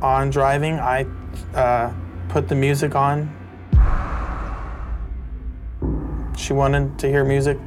on 0.00 0.30
driving, 0.30 0.74
I 0.78 1.04
uh, 1.52 1.92
put 2.28 2.46
the 2.46 2.54
music 2.54 2.94
on. 2.94 3.28
She 6.36 6.52
wanted 6.52 6.96
to 7.00 7.08
hear 7.08 7.24
music 7.24 7.58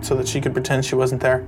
so 0.00 0.14
that 0.14 0.28
she 0.28 0.40
could 0.40 0.52
pretend 0.52 0.84
she 0.84 0.94
wasn't 0.94 1.20
there. 1.20 1.44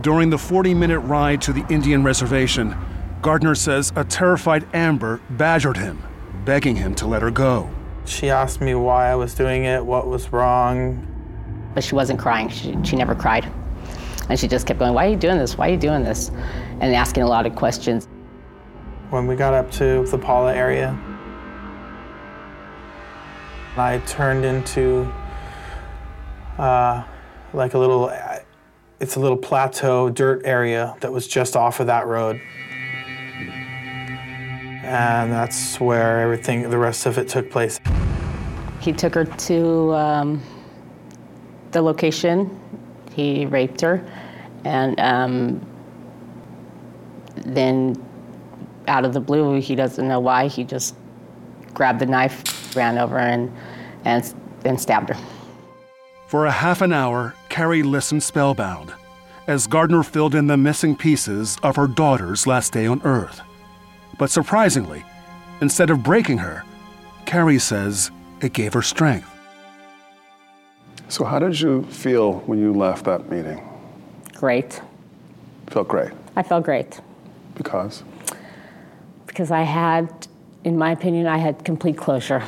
During 0.00 0.30
the 0.30 0.38
40 0.38 0.74
minute 0.74 0.98
ride 0.98 1.40
to 1.42 1.52
the 1.52 1.64
Indian 1.68 2.02
reservation, 2.02 2.76
Gardner 3.22 3.54
says 3.54 3.92
a 3.94 4.02
terrified 4.02 4.66
Amber 4.74 5.20
badgered 5.30 5.76
him, 5.76 6.02
begging 6.44 6.74
him 6.74 6.96
to 6.96 7.06
let 7.06 7.22
her 7.22 7.30
go. 7.30 7.70
She 8.06 8.30
asked 8.30 8.60
me 8.60 8.74
why 8.74 9.10
I 9.10 9.14
was 9.14 9.34
doing 9.34 9.64
it, 9.64 9.84
what 9.84 10.06
was 10.06 10.32
wrong. 10.32 11.06
But 11.74 11.82
she 11.82 11.94
wasn't 11.94 12.20
crying. 12.20 12.48
She, 12.48 12.76
she 12.84 12.96
never 12.96 13.14
cried. 13.14 13.50
And 14.28 14.38
she 14.38 14.48
just 14.48 14.66
kept 14.66 14.78
going, 14.78 14.94
Why 14.94 15.06
are 15.06 15.10
you 15.10 15.16
doing 15.16 15.38
this? 15.38 15.56
Why 15.58 15.68
are 15.68 15.72
you 15.72 15.78
doing 15.78 16.02
this? 16.02 16.30
And 16.80 16.94
asking 16.94 17.22
a 17.22 17.26
lot 17.26 17.46
of 17.46 17.54
questions. 17.54 18.08
When 19.10 19.26
we 19.26 19.36
got 19.36 19.54
up 19.54 19.70
to 19.72 20.04
the 20.06 20.18
Pala 20.18 20.54
area, 20.54 20.98
I 23.76 23.98
turned 24.06 24.44
into 24.44 25.12
uh, 26.58 27.04
like 27.52 27.74
a 27.74 27.78
little, 27.78 28.10
it's 29.00 29.16
a 29.16 29.20
little 29.20 29.36
plateau 29.36 30.10
dirt 30.10 30.42
area 30.44 30.94
that 31.00 31.12
was 31.12 31.26
just 31.26 31.56
off 31.56 31.80
of 31.80 31.86
that 31.88 32.06
road. 32.06 32.40
And 34.84 35.32
that's 35.32 35.80
where 35.80 36.20
everything, 36.20 36.68
the 36.68 36.78
rest 36.78 37.06
of 37.06 37.18
it 37.18 37.28
took 37.28 37.50
place. 37.50 37.80
He 38.84 38.92
took 38.92 39.14
her 39.14 39.24
to 39.24 39.94
um, 39.94 40.42
the 41.70 41.80
location. 41.80 42.60
He 43.14 43.46
raped 43.46 43.80
her. 43.80 44.06
And 44.64 45.00
um, 45.00 45.66
then, 47.46 47.96
out 48.86 49.06
of 49.06 49.14
the 49.14 49.20
blue, 49.20 49.58
he 49.58 49.74
doesn't 49.74 50.06
know 50.06 50.20
why, 50.20 50.48
he 50.48 50.64
just 50.64 50.96
grabbed 51.72 51.98
the 51.98 52.06
knife, 52.06 52.76
ran 52.76 52.98
over, 52.98 53.18
and, 53.18 53.50
and, 54.04 54.34
and 54.66 54.78
stabbed 54.78 55.08
her. 55.08 55.16
For 56.26 56.44
a 56.44 56.52
half 56.52 56.82
an 56.82 56.92
hour, 56.92 57.34
Carrie 57.48 57.82
listened 57.82 58.22
spellbound 58.22 58.92
as 59.46 59.66
Gardner 59.66 60.02
filled 60.02 60.34
in 60.34 60.46
the 60.46 60.58
missing 60.58 60.94
pieces 60.94 61.56
of 61.62 61.76
her 61.76 61.86
daughter's 61.86 62.46
last 62.46 62.74
day 62.74 62.86
on 62.86 63.00
Earth. 63.02 63.40
But 64.18 64.30
surprisingly, 64.30 65.04
instead 65.62 65.88
of 65.88 66.02
breaking 66.02 66.38
her, 66.38 66.64
Carrie 67.24 67.58
says 67.58 68.10
it 68.40 68.52
gave 68.52 68.72
her 68.72 68.82
strength. 68.82 69.30
So, 71.08 71.24
how 71.24 71.38
did 71.38 71.60
you 71.60 71.84
feel 71.84 72.40
when 72.40 72.58
you 72.58 72.72
left 72.72 73.04
that 73.04 73.30
meeting? 73.30 73.62
Great. 74.34 74.80
Felt 75.68 75.88
great. 75.88 76.12
I 76.36 76.42
felt 76.42 76.64
great. 76.64 77.00
Because? 77.54 78.02
Because 79.26 79.50
I 79.50 79.62
had, 79.62 80.26
in 80.64 80.76
my 80.76 80.92
opinion, 80.92 81.26
I 81.26 81.38
had 81.38 81.64
complete 81.64 81.96
closure. 81.96 82.42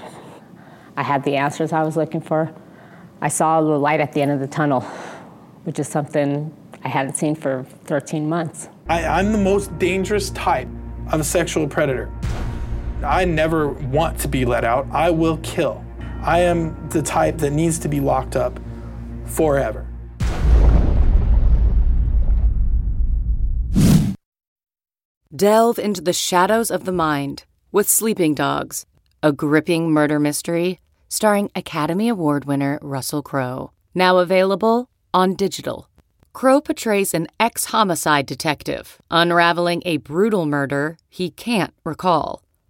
I 0.96 1.02
had 1.02 1.24
the 1.24 1.36
answers 1.36 1.72
I 1.72 1.82
was 1.82 1.96
looking 1.96 2.20
for. 2.20 2.52
I 3.20 3.28
saw 3.28 3.60
the 3.60 3.78
light 3.78 4.00
at 4.00 4.12
the 4.12 4.22
end 4.22 4.30
of 4.30 4.40
the 4.40 4.46
tunnel, 4.46 4.80
which 5.64 5.78
is 5.78 5.88
something 5.88 6.54
I 6.84 6.88
hadn't 6.88 7.14
seen 7.14 7.34
for 7.34 7.64
13 7.84 8.28
months. 8.28 8.68
I, 8.88 9.04
I'm 9.04 9.32
the 9.32 9.38
most 9.38 9.76
dangerous 9.78 10.30
type 10.30 10.68
of 11.12 11.20
a 11.20 11.24
sexual 11.24 11.66
predator. 11.66 12.10
I 13.06 13.24
never 13.24 13.68
want 13.68 14.18
to 14.20 14.28
be 14.28 14.44
let 14.44 14.64
out. 14.64 14.86
I 14.90 15.10
will 15.10 15.38
kill. 15.38 15.84
I 16.22 16.40
am 16.40 16.88
the 16.88 17.02
type 17.02 17.38
that 17.38 17.52
needs 17.52 17.78
to 17.80 17.88
be 17.88 18.00
locked 18.00 18.36
up 18.36 18.58
forever. 19.24 19.86
Delve 25.34 25.78
into 25.78 26.00
the 26.00 26.12
shadows 26.12 26.70
of 26.70 26.84
the 26.84 26.92
mind 26.92 27.44
with 27.70 27.88
Sleeping 27.88 28.34
Dogs, 28.34 28.86
a 29.22 29.32
gripping 29.32 29.90
murder 29.90 30.18
mystery 30.18 30.80
starring 31.08 31.50
Academy 31.54 32.08
Award 32.08 32.44
winner 32.44 32.78
Russell 32.82 33.22
Crowe. 33.22 33.70
Now 33.94 34.18
available 34.18 34.88
on 35.12 35.34
digital. 35.34 35.88
Crowe 36.32 36.60
portrays 36.60 37.14
an 37.14 37.28
ex 37.40 37.66
homicide 37.66 38.26
detective 38.26 39.00
unraveling 39.10 39.82
a 39.84 39.96
brutal 39.98 40.46
murder 40.46 40.98
he 41.08 41.30
can't 41.30 41.72
recall. 41.84 42.45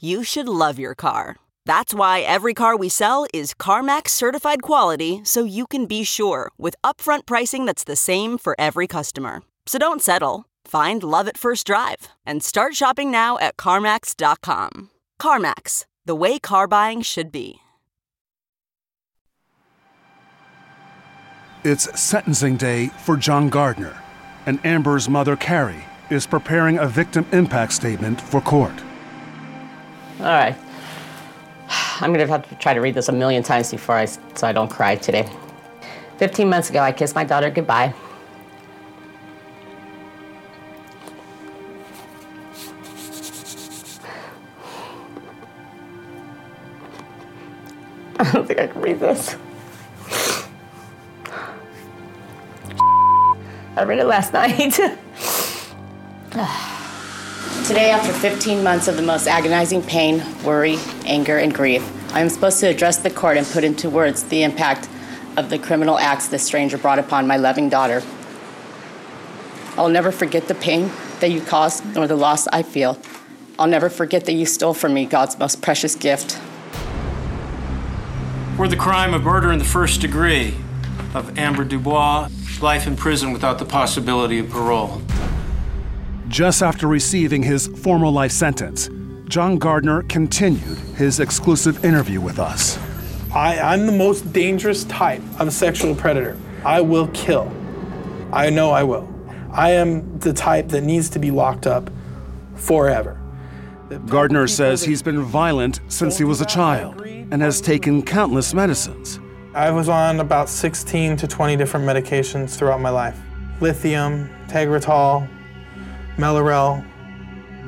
you 0.00 0.24
should 0.24 0.48
love 0.48 0.78
your 0.78 0.94
car. 0.94 1.36
That's 1.66 1.92
why 1.92 2.20
every 2.20 2.54
car 2.54 2.76
we 2.76 2.88
sell 2.88 3.26
is 3.34 3.52
CarMax 3.52 4.08
certified 4.08 4.62
quality 4.62 5.20
so 5.22 5.44
you 5.44 5.66
can 5.66 5.84
be 5.84 6.02
sure 6.02 6.50
with 6.56 6.76
upfront 6.82 7.26
pricing 7.26 7.66
that's 7.66 7.84
the 7.84 7.94
same 7.94 8.38
for 8.38 8.56
every 8.58 8.86
customer. 8.86 9.42
So 9.66 9.78
don't 9.78 10.00
settle. 10.02 10.46
Find 10.64 11.02
love 11.02 11.28
at 11.28 11.36
first 11.36 11.66
drive 11.66 12.08
and 12.24 12.42
start 12.42 12.74
shopping 12.74 13.10
now 13.10 13.36
at 13.38 13.58
CarMax.com. 13.58 14.90
CarMax, 15.20 15.84
the 16.06 16.14
way 16.14 16.38
car 16.38 16.66
buying 16.66 17.02
should 17.02 17.30
be. 17.30 17.60
It's 21.64 22.00
sentencing 22.00 22.56
day 22.56 22.86
for 23.04 23.16
John 23.16 23.50
Gardner, 23.50 24.00
and 24.46 24.64
Amber's 24.64 25.08
mother, 25.08 25.36
Carrie, 25.36 25.84
is 26.08 26.26
preparing 26.26 26.78
a 26.78 26.86
victim 26.86 27.26
impact 27.32 27.72
statement 27.72 28.20
for 28.20 28.40
court. 28.40 28.72
All 30.20 30.24
right. 30.24 30.56
I'm 32.00 32.12
going 32.12 32.26
to 32.26 32.32
have 32.32 32.48
to 32.48 32.54
try 32.56 32.74
to 32.74 32.80
read 32.80 32.94
this 32.94 33.08
a 33.08 33.12
million 33.12 33.44
times 33.44 33.70
before 33.70 33.94
I, 33.94 34.06
so 34.06 34.46
I 34.46 34.52
don't 34.52 34.68
cry 34.68 34.96
today. 34.96 35.28
15 36.18 36.48
months 36.48 36.70
ago, 36.70 36.80
I 36.80 36.90
kissed 36.90 37.14
my 37.14 37.22
daughter 37.22 37.50
goodbye. 37.50 37.94
I 48.18 48.32
don't 48.32 48.46
think 48.46 48.58
I 48.58 48.66
can 48.66 48.82
read 48.82 48.98
this. 48.98 49.36
I 53.76 53.84
read 53.84 54.00
it 54.00 54.06
last 54.06 54.32
night. 56.32 56.74
Today, 57.66 57.90
after 57.90 58.12
15 58.12 58.62
months 58.62 58.88
of 58.88 58.96
the 58.96 59.02
most 59.02 59.26
agonizing 59.26 59.82
pain, 59.82 60.22
worry, 60.42 60.78
anger, 61.04 61.38
and 61.38 61.54
grief, 61.54 61.82
I 62.14 62.20
am 62.20 62.28
supposed 62.28 62.60
to 62.60 62.66
address 62.66 62.96
the 62.98 63.10
court 63.10 63.36
and 63.36 63.46
put 63.46 63.64
into 63.64 63.90
words 63.90 64.22
the 64.24 64.42
impact 64.42 64.88
of 65.36 65.50
the 65.50 65.58
criminal 65.58 65.98
acts 65.98 66.28
this 66.28 66.44
stranger 66.44 66.78
brought 66.78 66.98
upon 66.98 67.26
my 67.26 67.36
loving 67.36 67.68
daughter. 67.68 68.02
I'll 69.76 69.88
never 69.88 70.10
forget 70.10 70.48
the 70.48 70.54
pain 70.54 70.90
that 71.20 71.30
you 71.30 71.40
caused 71.40 71.84
nor 71.94 72.06
the 72.06 72.16
loss 72.16 72.46
I 72.48 72.62
feel 72.62 72.98
I'll 73.58 73.66
never 73.66 73.88
forget 73.88 74.24
that 74.26 74.34
you 74.34 74.46
stole 74.46 74.72
from 74.72 74.94
me 74.94 75.04
God's 75.04 75.36
most 75.36 75.60
precious 75.60 75.96
gift. 75.96 76.38
For 78.56 78.68
the 78.68 78.76
crime 78.76 79.14
of 79.14 79.24
murder 79.24 79.50
in 79.50 79.58
the 79.58 79.64
first 79.64 80.00
degree 80.00 80.54
of 81.12 81.36
Amber 81.36 81.64
Dubois, 81.64 82.28
life 82.60 82.86
in 82.86 82.94
prison 82.94 83.32
without 83.32 83.58
the 83.58 83.64
possibility 83.64 84.38
of 84.38 84.48
parole. 84.48 85.02
Just 86.28 86.62
after 86.62 86.86
receiving 86.86 87.42
his 87.42 87.68
formal 87.68 88.12
life 88.12 88.32
sentence, 88.32 88.90
John 89.28 89.56
Gardner 89.56 90.02
continued 90.02 90.76
his 90.94 91.20
exclusive 91.20 91.82
interview 91.86 92.20
with 92.20 92.38
us. 92.38 92.78
I, 93.34 93.58
I'm 93.58 93.86
the 93.86 93.92
most 93.92 94.30
dangerous 94.30 94.84
type 94.84 95.22
of 95.38 95.50
sexual 95.54 95.94
predator. 95.94 96.38
I 96.66 96.82
will 96.82 97.08
kill. 97.08 97.50
I 98.30 98.50
know 98.50 98.70
I 98.70 98.82
will. 98.82 99.08
I 99.52 99.70
am 99.70 100.18
the 100.18 100.34
type 100.34 100.68
that 100.68 100.82
needs 100.82 101.08
to 101.10 101.18
be 101.18 101.30
locked 101.30 101.66
up 101.66 101.90
forever. 102.56 103.18
Gardner 104.06 104.46
says 104.46 104.84
he's 104.84 105.02
been 105.02 105.22
violent 105.22 105.80
since 105.88 106.18
he 106.18 106.24
was 106.24 106.42
a 106.42 106.46
child 106.46 107.00
and 107.00 107.40
has 107.40 107.58
taken 107.62 108.02
countless 108.02 108.52
medicines. 108.52 109.18
I 109.54 109.70
was 109.70 109.88
on 109.88 110.20
about 110.20 110.50
16 110.50 111.16
to 111.16 111.26
20 111.26 111.56
different 111.56 111.86
medications 111.86 112.56
throughout 112.58 112.82
my 112.82 112.90
life 112.90 113.18
lithium, 113.60 114.30
Tegretol, 114.46 115.28
Mellaril. 116.18 116.84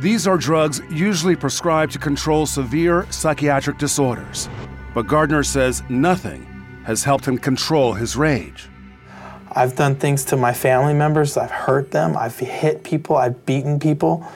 These 0.01 0.26
are 0.26 0.36
drugs 0.36 0.80
usually 0.90 1.36
prescribed 1.36 1.92
to 1.92 1.98
control 1.98 2.46
severe 2.46 3.07
psychiatric 3.11 3.78
disorders. 3.78 4.48
But 4.92 5.07
Gardner 5.07 5.42
says 5.42 5.82
nothing 5.88 6.44
has 6.84 7.05
helped 7.05 7.26
him 7.26 7.38
control 7.38 7.94
his 7.94 8.16
rage. 8.16 8.68
I've 9.53 9.76
done 9.76 9.94
things 9.94 10.24
to 10.26 10.36
my 10.36 10.53
family 10.53 10.94
members. 10.94 11.36
I've 11.36 11.51
hurt 11.51 11.92
them. 11.92 12.16
I've 12.16 12.38
hit 12.38 12.84
people. 12.84 13.16
I've 13.16 13.46
beaten 13.46 13.78
people. 13.78 14.26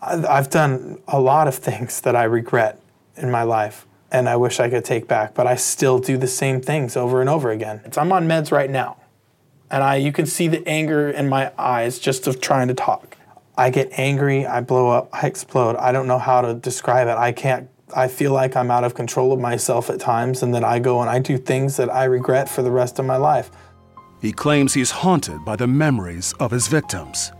I've 0.00 0.50
done 0.50 1.00
a 1.08 1.20
lot 1.20 1.48
of 1.48 1.54
things 1.54 2.00
that 2.02 2.14
I 2.14 2.24
regret 2.24 2.78
in 3.16 3.30
my 3.30 3.42
life 3.42 3.86
and 4.12 4.28
I 4.28 4.36
wish 4.36 4.60
I 4.60 4.68
could 4.68 4.84
take 4.84 5.08
back, 5.08 5.34
but 5.34 5.46
I 5.46 5.56
still 5.56 5.98
do 5.98 6.18
the 6.18 6.26
same 6.26 6.60
things 6.60 6.96
over 6.96 7.20
and 7.20 7.30
over 7.30 7.50
again. 7.50 7.80
I'm 7.96 8.12
on 8.12 8.28
meds 8.28 8.52
right 8.52 8.68
now, 8.68 8.98
and 9.72 9.82
I, 9.82 9.96
you 9.96 10.12
can 10.12 10.26
see 10.26 10.48
the 10.48 10.66
anger 10.68 11.10
in 11.10 11.30
my 11.30 11.50
eyes 11.58 11.98
just 11.98 12.26
of 12.26 12.40
trying 12.40 12.68
to 12.68 12.74
talk. 12.74 13.16
I 13.56 13.70
get 13.70 13.90
angry, 13.98 14.46
I 14.46 14.60
blow 14.60 14.90
up, 14.90 15.08
I 15.12 15.26
explode. 15.26 15.76
I 15.76 15.92
don't 15.92 16.06
know 16.06 16.18
how 16.18 16.42
to 16.42 16.54
describe 16.54 17.08
it. 17.08 17.16
I 17.16 17.32
can't, 17.32 17.70
I 17.96 18.08
feel 18.08 18.32
like 18.32 18.54
I'm 18.54 18.70
out 18.70 18.84
of 18.84 18.94
control 18.94 19.32
of 19.32 19.40
myself 19.40 19.88
at 19.88 19.98
times, 19.98 20.42
and 20.42 20.54
then 20.54 20.62
I 20.62 20.78
go 20.78 21.00
and 21.00 21.08
I 21.08 21.18
do 21.18 21.38
things 21.38 21.78
that 21.78 21.90
I 21.90 22.04
regret 22.04 22.48
for 22.48 22.62
the 22.62 22.70
rest 22.70 22.98
of 22.98 23.06
my 23.06 23.16
life. 23.16 23.50
He 24.20 24.30
claims 24.30 24.74
he's 24.74 24.90
haunted 24.90 25.44
by 25.44 25.56
the 25.56 25.66
memories 25.66 26.34
of 26.38 26.50
his 26.50 26.68
victims. 26.68 27.32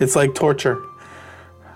It's 0.00 0.16
like 0.16 0.34
torture. 0.34 0.82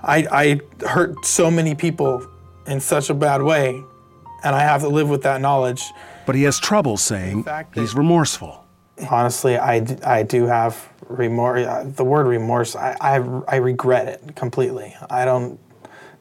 I, 0.02 0.26
I 0.30 0.86
hurt 0.86 1.24
so 1.24 1.50
many 1.50 1.74
people 1.74 2.26
in 2.66 2.80
such 2.80 3.08
a 3.08 3.14
bad 3.14 3.42
way 3.42 3.82
and 4.44 4.54
I 4.54 4.60
have 4.60 4.82
to 4.82 4.88
live 4.88 5.08
with 5.08 5.22
that 5.22 5.40
knowledge. 5.40 5.82
But 6.26 6.34
he 6.34 6.42
has 6.42 6.60
trouble 6.60 6.96
saying 6.96 7.46
he's 7.74 7.94
remorseful. 7.94 8.65
Honestly, 9.10 9.58
I, 9.58 9.84
I 10.04 10.22
do 10.22 10.46
have 10.46 10.88
remorse. 11.08 11.66
Uh, 11.66 11.84
the 11.94 12.04
word 12.04 12.26
remorse, 12.26 12.74
I, 12.74 12.96
I, 13.00 13.14
I 13.48 13.56
regret 13.56 14.08
it 14.08 14.36
completely. 14.36 14.94
I 15.10 15.24
don't 15.24 15.60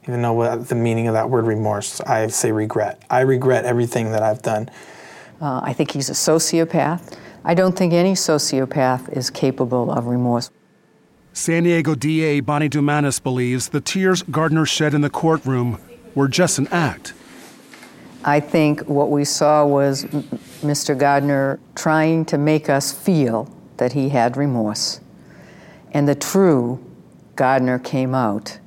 even 0.08 0.22
know 0.22 0.34
what 0.34 0.68
the 0.68 0.76
meaning 0.76 1.08
of 1.08 1.14
that 1.14 1.30
word 1.30 1.46
remorse. 1.46 2.02
I 2.02 2.28
say 2.28 2.52
regret. 2.52 3.02
I 3.10 3.22
regret 3.22 3.66
everything 3.66 4.12
that 4.12 4.24
I've 4.24 4.42
done. 4.42 4.70
Uh, 5.42 5.62
I 5.64 5.74
think 5.74 5.92
he's 5.92 6.10
a 6.10 6.14
sociopath. 6.14 7.18
I 7.44 7.54
don't 7.54 7.78
think 7.78 7.94
any 7.94 8.14
sociopath 8.14 9.16
is 9.16 9.30
capable 9.30 9.92
of 9.92 10.08
remorse. 10.08 10.50
San 11.34 11.64
Diego 11.64 11.96
DA 11.96 12.40
Bonnie 12.40 12.70
Dumanis 12.70 13.22
believes 13.22 13.70
the 13.70 13.82
tears 13.82 14.24
Gardner 14.24 14.66
shed 14.66 14.94
in 14.94 15.02
the 15.02 15.10
courtroom 15.10 15.80
were 16.16 16.28
just 16.28 16.58
an 16.58 16.68
act. 16.68 17.14
I 18.28 18.40
think 18.40 18.82
what 18.88 19.12
we 19.12 19.24
saw 19.24 19.64
was 19.64 20.04
Mr. 20.64 20.98
Gardner 20.98 21.60
trying 21.76 22.26
to 22.26 22.40
make 22.40 22.70
us 22.70 22.92
feel 22.92 23.48
that 23.78 23.94
he 23.94 24.10
had 24.10 24.36
remorse. 24.36 25.00
And 25.92 26.08
the 26.08 26.16
true 26.16 26.84
Gardner 27.36 27.78
came 27.78 28.16
out 28.16 28.58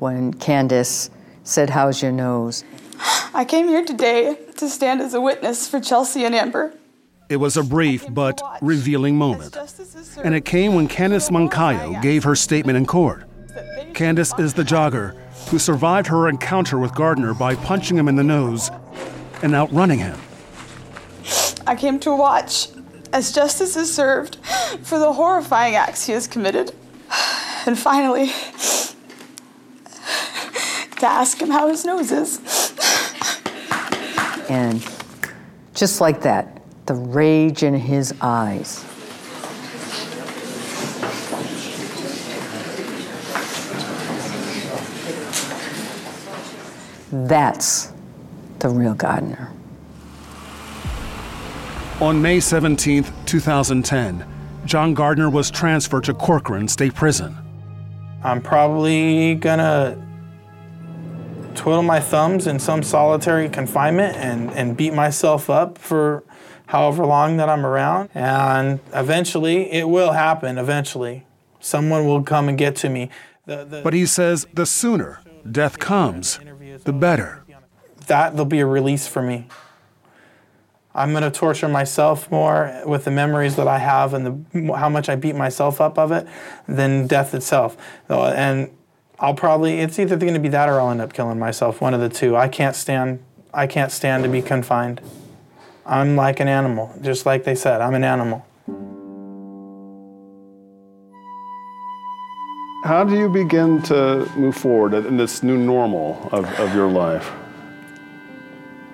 when 0.00 0.34
Candice 0.34 1.08
said, 1.44 1.70
How's 1.70 2.02
your 2.02 2.12
nose? 2.12 2.62
I 3.32 3.46
came 3.46 3.68
here 3.68 3.86
today 3.86 4.36
to 4.58 4.68
stand 4.68 5.00
as 5.00 5.14
a 5.14 5.20
witness 5.20 5.66
for 5.66 5.80
Chelsea 5.80 6.26
and 6.26 6.34
Amber. 6.34 6.74
It 7.30 7.38
was 7.38 7.56
a 7.56 7.62
brief 7.62 8.04
but 8.10 8.42
revealing 8.60 9.16
moment. 9.16 9.56
And 10.22 10.34
it 10.34 10.44
came 10.44 10.74
when 10.74 10.88
Candice 10.88 11.30
Moncayo 11.30 12.02
gave 12.02 12.24
her 12.24 12.36
statement 12.36 12.76
in 12.76 12.84
court. 12.84 13.24
Candice 13.94 14.38
is 14.38 14.52
the 14.52 14.62
jogger 14.62 15.18
who 15.48 15.58
survived 15.58 16.06
her 16.08 16.28
encounter 16.28 16.78
with 16.78 16.94
Gardner 16.94 17.34
by 17.34 17.54
punching 17.54 17.96
him 17.96 18.08
in 18.08 18.16
the 18.16 18.24
nose 18.24 18.70
and 19.42 19.54
outrunning 19.54 19.98
him. 19.98 20.18
I 21.66 21.76
came 21.76 21.98
to 22.00 22.14
watch 22.14 22.68
as 23.12 23.32
justice 23.32 23.76
is 23.76 23.94
served 23.94 24.36
for 24.82 24.98
the 24.98 25.12
horrifying 25.12 25.74
acts 25.74 26.06
he 26.06 26.12
has 26.12 26.26
committed. 26.26 26.72
And 27.66 27.78
finally, 27.78 28.26
to 30.98 31.06
ask 31.06 31.40
him 31.40 31.50
how 31.50 31.68
his 31.68 31.84
nose 31.84 32.10
is. 32.12 32.40
And 34.48 34.86
just 35.74 36.00
like 36.00 36.22
that, 36.22 36.62
the 36.86 36.94
rage 36.94 37.62
in 37.62 37.74
his 37.74 38.14
eyes. 38.20 38.84
That's 47.24 47.92
the 48.58 48.68
real 48.68 48.94
Gardner. 48.94 49.50
On 52.00 52.20
May 52.20 52.40
17, 52.40 53.06
2010, 53.24 54.26
John 54.66 54.92
Gardner 54.92 55.30
was 55.30 55.50
transferred 55.50 56.04
to 56.04 56.14
Corcoran 56.14 56.68
State 56.68 56.94
Prison. 56.94 57.36
I'm 58.22 58.42
probably 58.42 59.34
gonna 59.36 59.96
twiddle 61.54 61.82
my 61.82 62.00
thumbs 62.00 62.46
in 62.46 62.58
some 62.58 62.82
solitary 62.82 63.48
confinement 63.48 64.16
and, 64.16 64.50
and 64.50 64.76
beat 64.76 64.92
myself 64.92 65.48
up 65.48 65.78
for 65.78 66.22
however 66.66 67.06
long 67.06 67.38
that 67.38 67.48
I'm 67.48 67.64
around. 67.64 68.10
And 68.14 68.80
eventually, 68.92 69.72
it 69.72 69.88
will 69.88 70.12
happen. 70.12 70.58
Eventually, 70.58 71.26
someone 71.60 72.04
will 72.04 72.22
come 72.22 72.48
and 72.48 72.58
get 72.58 72.76
to 72.76 72.88
me. 72.88 73.08
The, 73.46 73.64
the, 73.64 73.80
but 73.82 73.94
he 73.94 74.06
says 74.06 74.46
the 74.52 74.66
sooner 74.66 75.20
death 75.50 75.78
comes, 75.78 76.40
the 76.84 76.92
better 76.92 77.42
that 78.06 78.32
there'll 78.32 78.44
be 78.44 78.60
a 78.60 78.66
release 78.66 79.06
for 79.06 79.22
me. 79.22 79.46
I'm 80.94 81.10
going 81.10 81.24
to 81.24 81.30
torture 81.30 81.68
myself 81.68 82.30
more 82.30 82.82
with 82.86 83.04
the 83.04 83.10
memories 83.10 83.56
that 83.56 83.68
I 83.68 83.78
have 83.78 84.14
and 84.14 84.48
the, 84.52 84.72
how 84.74 84.88
much 84.88 85.08
I 85.10 85.16
beat 85.16 85.34
myself 85.34 85.80
up 85.80 85.98
of 85.98 86.10
it 86.10 86.26
than 86.66 87.06
death 87.06 87.34
itself. 87.34 87.76
And 88.08 88.70
I'll 89.18 89.34
probably 89.34 89.80
it's 89.80 89.98
either 89.98 90.16
going 90.16 90.34
to 90.34 90.40
be 90.40 90.48
that 90.48 90.68
or 90.68 90.80
I'll 90.80 90.90
end 90.90 91.02
up 91.02 91.12
killing 91.12 91.38
myself. 91.38 91.80
One 91.80 91.92
of 91.92 92.00
the 92.00 92.08
two. 92.08 92.34
I 92.36 92.48
can't 92.48 92.74
stand. 92.74 93.22
I 93.52 93.66
can't 93.66 93.92
stand 93.92 94.24
to 94.24 94.30
be 94.30 94.40
confined. 94.40 95.00
I'm 95.84 96.16
like 96.16 96.40
an 96.40 96.48
animal, 96.48 96.94
just 97.02 97.26
like 97.26 97.44
they 97.44 97.54
said. 97.54 97.80
I'm 97.80 97.94
an 97.94 98.04
animal. 98.04 98.46
How 102.86 103.02
do 103.02 103.18
you 103.18 103.28
begin 103.28 103.82
to 103.90 104.30
move 104.36 104.56
forward 104.56 104.94
in 104.94 105.16
this 105.16 105.42
new 105.42 105.58
normal 105.58 106.28
of, 106.30 106.44
of 106.60 106.72
your 106.72 106.88
life? 106.88 107.32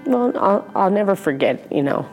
Well, 0.07 0.33
I'll, 0.39 0.71
I'll 0.75 0.91
never 0.91 1.15
forget, 1.15 1.71
you 1.71 1.83
know, 1.83 2.09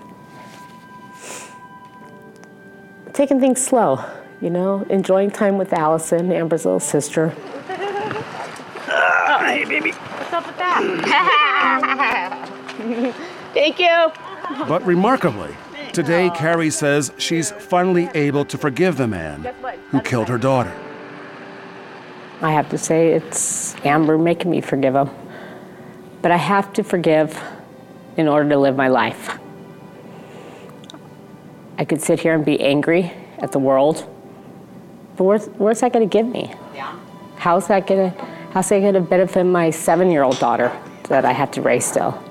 taking 3.13 3.39
things 3.39 3.65
slow, 3.65 4.03
you 4.41 4.49
know, 4.49 4.85
enjoying 4.89 5.31
time 5.31 5.57
with 5.57 5.71
Allison, 5.71 6.33
Amber's 6.33 6.65
little 6.65 6.81
sister. 6.81 7.33
Hey, 9.39 9.65
baby. 9.65 9.91
What's 9.91 10.33
up 10.33 10.45
with 10.45 10.57
that? 10.57 10.75
Thank 13.53 13.79
you. 13.79 14.11
But 14.67 14.85
remarkably, 14.85 15.55
today 15.91 16.29
Carrie 16.35 16.69
says 16.69 17.11
she's 17.17 17.49
finally 17.51 18.09
able 18.13 18.45
to 18.45 18.59
forgive 18.59 18.97
the 18.97 19.07
man 19.07 19.51
who 19.89 20.01
killed 20.01 20.27
her 20.27 20.37
daughter. 20.37 20.71
I 22.41 22.51
have 22.51 22.69
to 22.69 22.77
say, 22.77 23.13
it's 23.13 23.75
Amber 23.85 24.17
making 24.17 24.49
me 24.49 24.61
forgive 24.61 24.95
him. 24.95 25.09
But 26.21 26.31
I 26.31 26.37
have 26.37 26.71
to 26.73 26.83
forgive 26.83 27.41
in 28.17 28.27
order 28.27 28.49
to 28.49 28.57
live 28.57 28.75
my 28.75 28.87
life. 28.87 29.37
I 31.77 31.85
could 31.85 32.01
sit 32.01 32.19
here 32.19 32.33
and 32.33 32.43
be 32.43 32.59
angry 32.59 33.11
at 33.37 33.53
the 33.53 33.59
world, 33.59 34.05
but 35.15 35.23
where's, 35.23 35.45
where's 35.47 35.79
that 35.79 35.93
going 35.93 36.07
to 36.07 36.11
get 36.11 36.25
me? 36.25 36.53
Yeah. 36.75 36.97
How's 37.37 37.67
that 37.67 37.87
going 37.87 38.11
to 38.11 38.25
how's 38.51 38.67
that 38.67 38.79
going 38.81 38.95
to 38.95 39.01
benefit 39.01 39.45
my 39.45 39.69
seven-year-old 39.69 40.39
daughter 40.39 40.77
that 41.07 41.23
I 41.23 41.31
have 41.31 41.51
to 41.51 41.61
raise 41.61 41.85
still? 41.85 42.21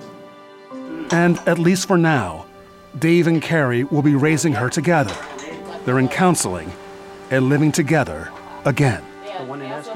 And 1.10 1.38
at 1.48 1.58
least 1.58 1.88
for 1.88 1.96
now, 1.96 2.44
Dave 2.98 3.26
and 3.26 3.40
Carrie 3.40 3.84
will 3.84 4.02
be 4.02 4.14
raising 4.14 4.52
her 4.52 4.68
together. 4.68 5.16
They're 5.86 5.98
in 5.98 6.08
counseling 6.08 6.70
and 7.30 7.48
living 7.48 7.72
together 7.72 8.30
again. 8.66 9.02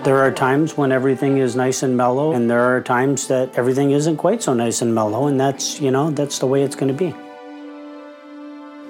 There 0.05 0.19
are 0.19 0.31
times 0.31 0.77
when 0.77 0.93
everything 0.93 1.39
is 1.39 1.57
nice 1.57 1.83
and 1.83 1.97
mellow, 1.97 2.33
and 2.33 2.49
there 2.51 2.61
are 2.61 2.81
times 2.81 3.29
that 3.29 3.57
everything 3.57 3.91
isn't 3.91 4.17
quite 4.17 4.43
so 4.43 4.55
nice 4.55 4.83
and 4.83 4.95
mellow, 4.95 5.27
and 5.27 5.41
that's, 5.41 5.81
you 5.81 5.91
know, 5.91 6.11
that's 6.11 6.39
the 6.39 6.47
way 6.47 6.63
it's 6.63 6.77
going 6.77 6.89
to 6.89 6.95
be. 6.95 7.15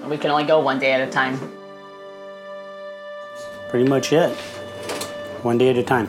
We 0.08 0.18
can 0.18 0.30
only 0.30 0.44
go 0.44 0.60
one 0.60 0.78
day 0.78 0.92
at 0.92 1.06
a 1.06 1.10
time. 1.10 1.38
Pretty 3.70 3.88
much 3.88 4.12
it. 4.12 4.36
One 5.42 5.58
day 5.58 5.70
at 5.70 5.76
a 5.76 5.82
time. 5.82 6.08